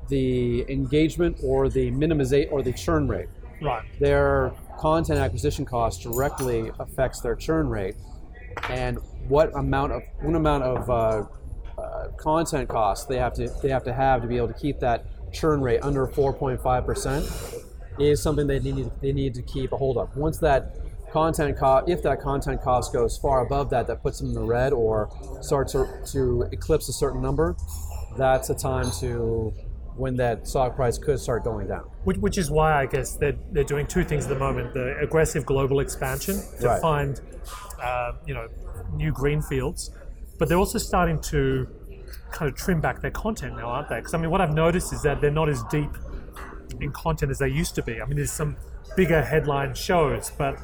the 0.08 0.64
engagement 0.70 1.36
or 1.42 1.68
the 1.68 1.90
minimization 1.90 2.50
or 2.50 2.62
the 2.62 2.72
churn 2.72 3.08
rate. 3.08 3.28
Right. 3.60 3.84
Their 3.98 4.52
content 4.78 5.18
acquisition 5.18 5.64
cost 5.64 6.02
directly 6.02 6.70
affects 6.78 7.20
their 7.20 7.34
churn 7.34 7.68
rate, 7.68 7.96
and 8.70 8.98
what 9.28 9.54
amount 9.56 9.92
of 9.92 10.02
what 10.20 10.34
amount 10.34 10.64
of 10.64 10.90
uh, 10.90 11.24
uh, 11.80 12.08
content 12.16 12.68
costs 12.68 13.06
they 13.06 13.18
have 13.18 13.34
to 13.34 13.48
they 13.62 13.68
have 13.68 13.84
to 13.84 13.92
have 13.92 14.22
to 14.22 14.28
be 14.28 14.36
able 14.36 14.48
to 14.48 14.54
keep 14.54 14.78
that 14.80 15.04
churn 15.32 15.60
rate 15.60 15.80
under 15.82 16.06
4.5 16.06 16.84
percent 16.86 17.26
is 17.98 18.22
something 18.22 18.46
they 18.46 18.60
need 18.60 18.90
they 19.00 19.12
need 19.12 19.34
to 19.34 19.42
keep 19.42 19.72
a 19.72 19.76
hold 19.76 19.96
of. 19.98 20.16
Once 20.16 20.38
that 20.38 20.74
content 21.12 21.56
cost, 21.58 21.88
if 21.88 22.02
that 22.02 22.20
content 22.20 22.62
cost 22.62 22.92
goes 22.92 23.16
far 23.18 23.40
above 23.44 23.70
that, 23.70 23.86
that 23.86 24.02
puts 24.02 24.18
them 24.20 24.28
in 24.28 24.34
the 24.34 24.42
red 24.42 24.72
or 24.72 25.08
starts 25.40 25.72
to, 25.72 25.86
to 26.12 26.42
eclipse 26.52 26.88
a 26.88 26.92
certain 26.92 27.22
number, 27.22 27.56
that's 28.16 28.50
a 28.50 28.54
time 28.54 28.90
to 29.00 29.52
when 29.96 30.14
that 30.16 30.46
stock 30.46 30.76
price 30.76 30.96
could 30.96 31.18
start 31.18 31.42
going 31.42 31.66
down. 31.66 31.80
Which, 32.04 32.18
which 32.18 32.38
is 32.38 32.50
why 32.52 32.80
I 32.80 32.86
guess 32.86 33.16
they're, 33.16 33.36
they're 33.50 33.64
doing 33.64 33.86
two 33.86 34.04
things 34.04 34.24
at 34.24 34.28
the 34.28 34.38
moment: 34.38 34.74
the 34.74 34.96
aggressive 35.02 35.44
global 35.44 35.80
expansion 35.80 36.36
to 36.60 36.66
Right. 36.68 36.80
find, 36.80 37.20
uh, 37.82 38.12
you 38.26 38.34
know, 38.34 38.46
new 38.92 39.10
green 39.10 39.42
fields, 39.42 39.90
but 40.38 40.48
they're 40.48 40.58
also 40.58 40.78
starting 40.78 41.20
to 41.22 41.66
kind 42.30 42.50
of 42.50 42.56
trim 42.56 42.80
back 42.80 43.00
their 43.00 43.10
content 43.10 43.56
now, 43.56 43.68
aren't 43.68 43.88
they? 43.88 43.96
Because 43.96 44.14
I 44.14 44.18
mean, 44.18 44.30
what 44.30 44.40
I've 44.40 44.54
noticed 44.54 44.92
is 44.92 45.02
that 45.02 45.20
they're 45.20 45.30
not 45.30 45.48
as 45.48 45.62
deep 45.64 45.90
in 46.80 46.92
content 46.92 47.30
as 47.30 47.38
they 47.38 47.48
used 47.48 47.74
to 47.76 47.82
be. 47.82 48.00
I 48.00 48.04
mean, 48.06 48.16
there's 48.16 48.32
some 48.32 48.56
bigger 48.96 49.22
headline 49.22 49.74
shows, 49.74 50.30
but 50.36 50.58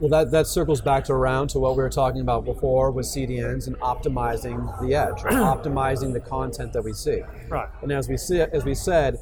Well, 0.00 0.10
that, 0.10 0.32
that 0.32 0.46
circles 0.46 0.80
back 0.80 1.04
to 1.04 1.12
around 1.12 1.48
to 1.50 1.58
what 1.60 1.76
we 1.76 1.82
were 1.82 1.90
talking 1.90 2.20
about 2.20 2.44
before 2.44 2.90
with 2.90 3.06
CDNs 3.06 3.68
and 3.68 3.76
optimizing 3.78 4.80
the 4.80 4.94
edge, 4.94 5.18
optimizing 5.22 6.12
the 6.12 6.20
content 6.20 6.72
that 6.72 6.82
we 6.82 6.92
see. 6.92 7.22
right, 7.48 7.68
And 7.82 7.92
as 7.92 8.08
we 8.08 8.16
see, 8.16 8.40
as 8.40 8.64
we 8.64 8.74
said, 8.74 9.18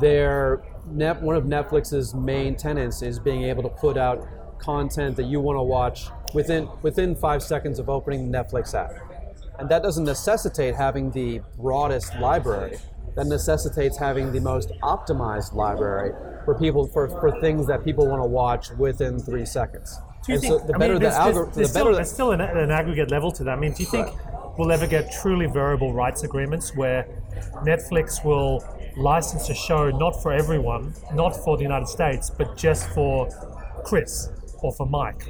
their 0.00 0.62
net, 0.86 1.20
one 1.20 1.36
of 1.36 1.44
Netflix's 1.44 2.14
main 2.14 2.56
tenets 2.56 3.02
is 3.02 3.18
being 3.18 3.44
able 3.44 3.62
to 3.62 3.68
put 3.68 3.96
out 3.96 4.26
content 4.58 5.16
that 5.16 5.24
you 5.24 5.40
want 5.40 5.58
to 5.58 5.62
watch 5.62 6.08
within 6.32 6.68
within 6.82 7.14
five 7.14 7.42
seconds 7.42 7.78
of 7.78 7.88
opening 7.88 8.30
the 8.30 8.38
Netflix 8.38 8.74
app, 8.74 8.92
and 9.64 9.70
that 9.70 9.82
doesn't 9.82 10.04
necessitate 10.04 10.74
having 10.74 11.10
the 11.12 11.40
broadest 11.56 12.14
library. 12.16 12.76
That 13.16 13.28
necessitates 13.28 13.96
having 13.96 14.30
the 14.30 14.40
most 14.42 14.70
optimized 14.82 15.54
library 15.54 16.12
for 16.44 16.54
people 16.58 16.86
for, 16.86 17.08
for 17.08 17.40
things 17.40 17.66
that 17.68 17.82
people 17.82 18.06
want 18.06 18.20
to 18.20 18.26
watch 18.26 18.68
within 18.72 19.18
three 19.18 19.46
seconds. 19.46 19.98
Do 20.26 20.32
you 20.32 20.34
And 20.34 20.42
think 20.42 20.60
so 20.60 20.66
the 20.66 20.74
I 20.74 20.76
better 20.76 20.92
mean, 20.92 21.02
the 21.02 21.08
there's, 21.08 21.14
algorithm, 21.14 21.62
the 21.62 21.68
still, 21.68 21.84
better 21.84 21.94
there's 21.96 22.12
still 22.12 22.32
an, 22.32 22.42
an 22.42 22.70
aggregate 22.70 23.10
level 23.10 23.32
to 23.32 23.44
that. 23.44 23.56
I 23.56 23.56
mean, 23.56 23.72
do 23.72 23.84
you 23.84 23.88
think 23.88 24.08
we'll 24.58 24.70
ever 24.70 24.86
get 24.86 25.10
truly 25.10 25.46
variable 25.46 25.94
rights 25.94 26.24
agreements 26.24 26.76
where 26.76 27.08
Netflix 27.62 28.22
will 28.22 28.62
license 28.98 29.48
a 29.48 29.54
show 29.54 29.88
not 29.88 30.22
for 30.22 30.30
everyone, 30.30 30.92
not 31.14 31.34
for 31.42 31.56
the 31.56 31.62
United 31.62 31.88
States, 31.88 32.28
but 32.28 32.54
just 32.54 32.86
for 32.90 33.30
Chris 33.82 34.28
or 34.58 34.74
for 34.74 34.84
Mike? 34.84 35.26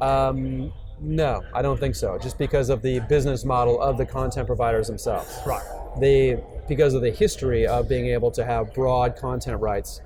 Um, 0.00 0.72
no, 1.00 1.42
I 1.52 1.62
don't 1.62 1.78
think 1.78 1.94
so. 1.94 2.18
Just 2.18 2.38
because 2.38 2.70
of 2.70 2.82
the 2.82 3.00
business 3.00 3.44
model 3.44 3.80
of 3.80 3.98
the 3.98 4.06
content 4.06 4.46
providers 4.46 4.86
themselves. 4.86 5.38
Right. 5.46 5.62
They 6.00 6.42
because 6.68 6.94
of 6.94 7.02
the 7.02 7.10
history 7.10 7.66
of 7.66 7.88
being 7.88 8.06
able 8.06 8.30
to 8.32 8.44
have 8.44 8.72
broad 8.74 9.16
content 9.16 9.60
rights 9.60 10.00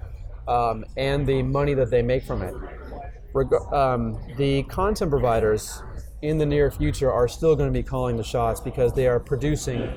um, 0.48 0.84
and 0.96 1.26
the 1.26 1.42
money 1.42 1.74
that 1.74 1.90
they 1.90 2.02
make 2.02 2.24
from 2.24 2.42
it. 2.42 2.54
Reg- 3.32 3.72
um, 3.72 4.18
the 4.36 4.64
content 4.64 5.10
providers 5.10 5.82
in 6.22 6.38
the 6.38 6.46
near 6.46 6.70
future 6.70 7.12
are 7.12 7.28
still 7.28 7.54
going 7.54 7.72
to 7.72 7.78
be 7.78 7.82
calling 7.82 8.16
the 8.16 8.24
shots 8.24 8.60
because 8.60 8.92
they 8.92 9.06
are 9.06 9.20
producing 9.20 9.92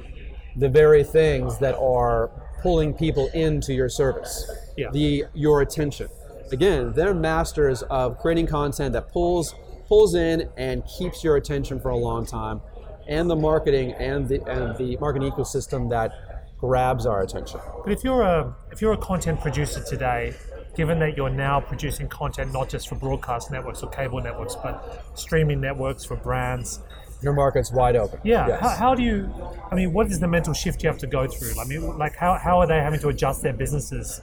the 0.57 0.69
very 0.69 1.03
things 1.03 1.57
that 1.59 1.75
are 1.75 2.29
pulling 2.61 2.93
people 2.93 3.27
into 3.33 3.73
your 3.73 3.89
service. 3.89 4.49
Yeah. 4.77 4.91
The 4.91 5.25
your 5.33 5.61
attention. 5.61 6.09
Again, 6.51 6.91
they're 6.93 7.13
masters 7.13 7.81
of 7.83 8.19
creating 8.19 8.47
content 8.47 8.93
that 8.93 9.11
pulls 9.11 9.55
pulls 9.91 10.15
in 10.15 10.47
and 10.55 10.85
keeps 10.85 11.21
your 11.21 11.35
attention 11.35 11.77
for 11.77 11.89
a 11.89 11.97
long 11.97 12.25
time, 12.25 12.61
and 13.09 13.29
the 13.29 13.35
marketing 13.35 13.91
and 13.99 14.25
the 14.29 14.41
and 14.49 14.77
the 14.77 14.95
marketing 15.01 15.29
ecosystem 15.29 15.89
that 15.89 16.09
grabs 16.57 17.05
our 17.05 17.21
attention. 17.23 17.59
But 17.83 17.91
if 17.91 18.01
you're 18.01 18.21
a 18.21 18.55
if 18.71 18.81
you're 18.81 18.93
a 18.93 19.03
content 19.11 19.41
producer 19.41 19.83
today, 19.83 20.33
given 20.77 20.97
that 20.99 21.17
you're 21.17 21.29
now 21.29 21.59
producing 21.59 22.07
content 22.07 22.53
not 22.53 22.69
just 22.69 22.87
for 22.87 22.95
broadcast 22.95 23.51
networks 23.51 23.83
or 23.83 23.89
cable 23.89 24.21
networks, 24.21 24.55
but 24.55 25.03
streaming 25.15 25.59
networks 25.59 26.05
for 26.05 26.15
brands, 26.15 26.79
Your 27.21 27.33
market's 27.33 27.71
wide 27.71 27.97
open. 27.97 28.19
Yeah. 28.23 28.47
Yes. 28.47 28.61
How, 28.61 28.69
how 28.69 28.95
do 28.95 29.03
you? 29.03 29.29
I 29.71 29.75
mean, 29.75 29.91
what 29.91 30.07
is 30.07 30.21
the 30.21 30.27
mental 30.27 30.53
shift 30.53 30.83
you 30.83 30.89
have 30.89 30.99
to 30.99 31.07
go 31.07 31.27
through? 31.27 31.59
I 31.59 31.65
mean, 31.65 31.97
like 31.97 32.15
how, 32.15 32.37
how 32.37 32.59
are 32.59 32.67
they 32.67 32.77
having 32.77 33.01
to 33.01 33.09
adjust 33.09 33.43
their 33.43 33.53
businesses? 33.53 34.21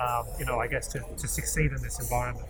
Um, 0.00 0.26
you 0.38 0.44
know, 0.46 0.58
I 0.60 0.68
guess 0.68 0.86
to, 0.88 1.00
to 1.16 1.26
succeed 1.28 1.72
in 1.72 1.82
this 1.82 1.98
environment. 2.00 2.46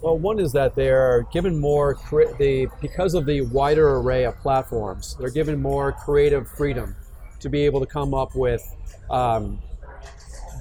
Well, 0.00 0.18
one 0.18 0.38
is 0.38 0.52
that 0.52 0.74
they're 0.74 1.26
given 1.32 1.58
more 1.58 1.94
the 2.38 2.68
because 2.80 3.14
of 3.14 3.24
the 3.26 3.42
wider 3.42 3.96
array 3.96 4.24
of 4.24 4.38
platforms, 4.40 5.16
they're 5.18 5.30
given 5.30 5.60
more 5.60 5.92
creative 5.92 6.48
freedom 6.48 6.94
to 7.40 7.48
be 7.48 7.62
able 7.64 7.80
to 7.80 7.86
come 7.86 8.14
up 8.14 8.34
with 8.34 8.62
um, 9.10 9.60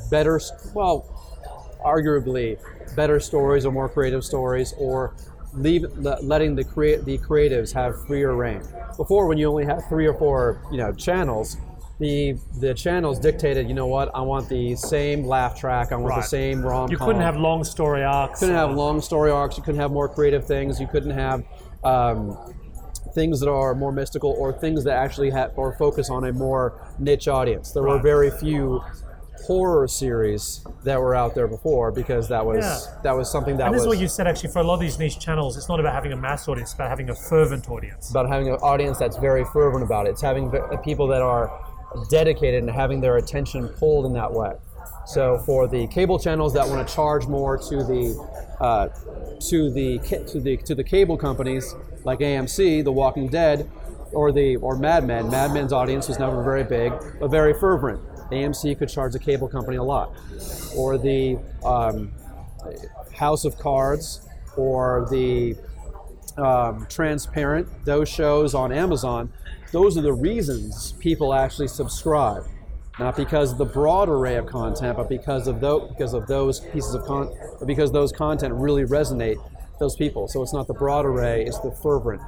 better, 0.10 0.39
well, 0.74 1.06
arguably 1.84 2.58
better 2.96 3.19
stories 3.19 3.65
or 3.65 3.72
more 3.72 3.89
creative 3.89 4.24
stories, 4.24 4.74
or 4.78 5.13
leave 5.54 5.86
letting 5.98 6.56
the 6.56 6.63
create 6.63 7.06
the 7.06 7.17
creatives 7.17 7.74
have 7.74 8.06
freer 8.06 8.36
reign. 8.36 8.62
Before, 8.98 9.28
when 9.28 9.38
you 9.38 9.50
only 9.50 9.65
had 9.65 9.82
three 9.89 10.08
or 10.08 10.13
four, 10.13 10.62
you 10.72 10.78
know, 10.78 10.91
channels. 10.93 11.58
The, 12.00 12.38
the 12.60 12.74
channels 12.74 13.20
dictated, 13.20 13.68
you 13.68 13.74
know 13.76 13.86
what? 13.88 14.10
I 14.16 14.22
want 14.22 14.50
the 14.50 14.76
same 14.76 15.26
laugh 15.26 15.58
track. 15.58 15.92
I 15.92 15.96
want 15.96 16.10
Right. 16.10 16.22
the 16.22 16.28
same 16.28 16.62
rom. 16.66 16.90
You 16.90 16.98
couldn't 16.98 17.22
have 17.22 17.38
long 17.38 17.64
story 17.64 18.04
arcs. 18.04 18.40
couldn't 18.40 18.56
have 18.56 18.72
long 18.72 19.00
story 19.00 19.32
arcs. 19.32 19.58
You 19.58 19.64
couldn't 19.64 19.80
have 19.80 19.92
more 19.92 20.10
creative 20.10 20.46
things. 20.46 20.80
You 20.82 20.88
couldn't 20.88 21.12
have 21.12 21.44
um, 21.84 22.38
things 23.14 23.40
that 23.42 23.50
are 23.50 23.76
more 23.76 23.92
mystical 23.92 24.36
or 24.40 24.52
things 24.52 24.84
that 24.86 24.98
actually 24.98 25.30
have 25.30 25.52
or 25.56 25.74
focus 25.74 26.10
on 26.10 26.26
a 26.26 26.34
more 26.34 26.82
niche 26.98 27.28
audience. 27.28 27.72
There 27.72 27.84
were 27.84 28.00
very 28.00 28.32
few 28.32 28.82
horror 29.46 29.88
series 29.88 30.66
that 30.86 31.00
were 31.00 31.14
out 31.14 31.36
there 31.36 31.48
before 31.48 31.92
because 31.92 32.30
that 32.30 32.46
was 32.46 32.60
Yeah. 32.64 33.02
that 33.04 33.12
was 33.16 33.30
something 33.30 33.58
that 33.58 33.66
And 33.68 33.74
this 33.76 33.80
was 33.80 33.84
is 33.84 33.88
what 33.90 34.02
you 34.02 34.08
said 34.08 34.26
actually 34.26 34.52
for 34.52 34.60
a 34.60 34.64
lot 34.64 34.76
of 34.76 34.80
these 34.80 34.98
niche 34.98 35.20
channels, 35.20 35.58
it's 35.58 35.68
not 35.68 35.82
about 35.82 35.94
having 35.94 36.14
a 36.14 36.16
mass 36.16 36.48
audience, 36.48 36.70
it's 36.70 36.76
about 36.76 36.90
having 36.90 37.10
a 37.10 37.16
fervent 37.16 37.70
audience. 37.70 38.10
about 38.10 38.30
having 38.30 38.48
an 38.48 38.56
audience 38.56 38.98
that's 38.98 39.18
very 39.18 39.44
fervent 39.46 39.84
about 39.84 40.08
it. 40.08 40.12
It's 40.12 40.22
having 40.22 40.50
people 40.84 41.08
that 41.08 41.22
are 41.22 41.52
dedicated 42.10 42.62
and 42.64 42.72
having 42.72 43.02
their 43.02 43.18
attention 43.18 43.68
pulled 43.68 44.06
in 44.06 44.14
that 44.14 44.32
way. 44.32 44.54
So 45.06 45.38
for 45.40 45.68
the 45.68 45.88
cable 45.88 46.18
channels 46.18 46.54
that 46.54 46.68
want 46.68 46.88
to 46.88 46.94
charge 46.94 47.28
more 47.28 47.58
to 47.58 47.76
the 47.78 48.54
uh, 48.60 48.88
to 49.50 49.70
the 49.72 50.00
to 50.28 50.40
the 50.40 50.58
to 50.58 50.76
the 50.76 50.84
cable 50.84 51.18
companies 51.18 51.76
like 52.04 52.20
AMC, 52.20 52.84
The 52.84 52.92
Walking 52.92 53.28
Dead, 53.28 53.70
or 54.14 54.32
the 54.32 54.56
or 54.58 54.78
Mad 54.78 55.06
Men. 55.06 55.30
Mad 55.30 55.54
Men's 55.54 55.74
audience 55.74 56.08
was 56.08 56.20
never 56.20 56.42
very 56.44 56.64
big, 56.64 56.94
but 57.20 57.30
very 57.30 57.54
fervent. 57.54 58.02
AMC 58.32 58.78
could 58.80 58.90
charge 58.90 59.14
the 59.14 59.20
cable 59.20 59.48
company 59.48 59.78
a 59.78 59.84
lot, 59.84 60.14
or 60.76 60.98
the 60.98 61.38
um, 61.64 62.12
House 63.14 63.46
of 63.46 63.58
Cards, 63.58 64.28
or 64.56 65.08
the 65.12 65.56
um, 66.38 66.88
transparent, 66.89 67.67
those 67.86 68.10
shows 68.10 68.54
on 68.54 68.72
Amazon, 68.72 69.32
those 69.72 69.98
are 69.98 70.02
the 70.02 70.13
reasons 70.13 70.93
people 71.00 71.34
actually 71.34 71.67
subscribe. 71.67 72.46
Not 73.00 73.15
because 73.15 73.54
of 73.54 73.58
the 73.58 73.65
broad 73.65 74.08
array 74.08 74.36
of 74.36 74.46
content, 74.46 74.98
but 74.98 75.10
because 75.10 75.48
of 75.48 75.60
those 75.60 75.89
because 75.89 76.13
of 76.13 76.28
those 76.28 76.60
pieces 76.60 76.93
of 76.93 77.04
con 77.06 77.36
because 77.65 77.91
those 77.91 78.12
content 78.12 78.54
really 78.54 78.84
resonate 78.84 79.38
those 79.80 79.96
people. 79.96 80.28
So 80.28 80.43
it's 80.43 80.54
not 80.54 80.67
the 80.67 80.76
broad 80.76 81.06
array, 81.06 81.43
it's 81.43 81.60
the 81.60 81.72
fervent. 81.72 82.22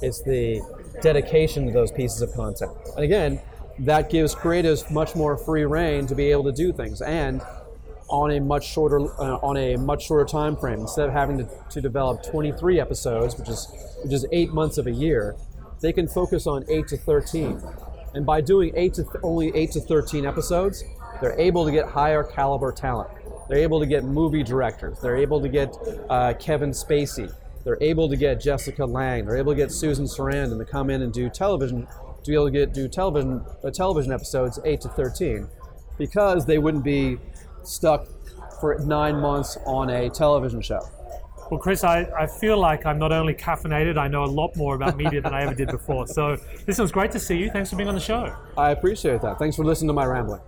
It's 0.00 0.22
the 0.22 0.62
dedication 1.02 1.66
to 1.66 1.72
those 1.72 1.92
pieces 1.92 2.22
of 2.22 2.32
content. 2.32 2.72
And 2.96 3.04
again, 3.04 3.40
that 3.80 4.08
gives 4.08 4.34
creatives 4.34 4.90
much 4.90 5.14
more 5.14 5.36
free 5.36 5.64
reign 5.64 6.06
to 6.06 6.14
be 6.14 6.30
able 6.30 6.44
to 6.44 6.52
do 6.52 6.72
things. 6.72 7.02
And 7.02 7.42
on 8.10 8.32
a 8.32 8.40
much 8.40 8.66
shorter 8.66 9.00
uh, 9.20 9.38
on 9.42 9.56
a 9.56 9.76
much 9.76 10.06
shorter 10.06 10.24
time 10.24 10.56
frame. 10.56 10.80
Instead 10.80 11.08
of 11.08 11.12
having 11.12 11.38
to, 11.38 11.48
to 11.70 11.80
develop 11.80 12.22
23 12.22 12.80
episodes 12.80 13.38
which 13.38 13.48
is 13.48 13.68
which 14.02 14.12
is 14.12 14.26
eight 14.32 14.52
months 14.52 14.78
of 14.78 14.86
a 14.86 14.92
year 14.92 15.36
they 15.80 15.92
can 15.92 16.06
focus 16.06 16.46
on 16.46 16.64
8 16.68 16.88
to 16.88 16.96
13 16.96 17.62
and 18.14 18.26
by 18.26 18.40
doing 18.40 18.72
8 18.74 18.94
to 18.94 19.02
th- 19.04 19.14
only 19.22 19.54
8 19.54 19.70
to 19.72 19.80
13 19.80 20.26
episodes 20.26 20.84
they're 21.20 21.38
able 21.38 21.64
to 21.64 21.70
get 21.70 21.86
higher 21.86 22.24
caliber 22.24 22.72
talent. 22.72 23.10
They're 23.48 23.58
able 23.58 23.80
to 23.80 23.86
get 23.86 24.04
movie 24.04 24.42
directors. 24.42 25.00
They're 25.00 25.16
able 25.16 25.40
to 25.40 25.48
get 25.48 25.76
uh, 26.08 26.34
kevin 26.34 26.70
spacey. 26.70 27.32
They're 27.64 27.78
able 27.80 28.08
to 28.08 28.16
get 28.16 28.40
Jessica 28.40 28.84
Lange 28.84 29.26
they're 29.26 29.36
able 29.36 29.52
to 29.52 29.56
get 29.56 29.70
susan 29.70 30.06
sarandon 30.06 30.58
to 30.58 30.64
come 30.64 30.90
in 30.90 31.02
and 31.02 31.12
do 31.12 31.28
television 31.28 31.86
to 32.22 32.30
be 32.30 32.34
able 32.34 32.46
to 32.46 32.50
get 32.50 32.72
do 32.72 32.88
television 32.88 33.44
uh, 33.62 33.70
television 33.70 34.12
episodes 34.12 34.58
8 34.64 34.80
to 34.82 34.88
13 34.88 35.48
because 35.98 36.46
they 36.46 36.58
wouldn't 36.58 36.84
be 36.84 37.18
stuck 37.64 38.06
for 38.60 38.78
nine 38.80 39.20
months 39.20 39.56
on 39.66 39.90
a 39.90 40.10
television 40.10 40.60
show. 40.60 40.80
Well, 41.50 41.58
Chris, 41.58 41.82
I, 41.82 42.06
I 42.16 42.28
feel 42.28 42.58
like 42.58 42.86
I'm 42.86 42.98
not 42.98 43.12
only 43.12 43.34
caffeinated, 43.34 43.98
I 43.98 44.06
know 44.06 44.22
a 44.22 44.26
lot 44.26 44.54
more 44.54 44.76
about 44.76 44.96
media 44.96 45.20
than 45.20 45.34
I 45.34 45.42
ever 45.42 45.54
did 45.54 45.68
before. 45.68 46.06
So 46.06 46.36
this 46.64 46.78
was 46.78 46.92
great 46.92 47.10
to 47.10 47.18
see 47.18 47.36
you. 47.36 47.50
Thanks 47.50 47.70
for 47.70 47.76
being 47.76 47.88
on 47.88 47.96
the 47.96 48.00
show. 48.00 48.32
I 48.56 48.70
appreciate 48.70 49.20
that. 49.22 49.38
Thanks 49.38 49.56
for 49.56 49.64
listening 49.64 49.88
to 49.88 49.94
my 49.94 50.06
rambling. 50.06 50.40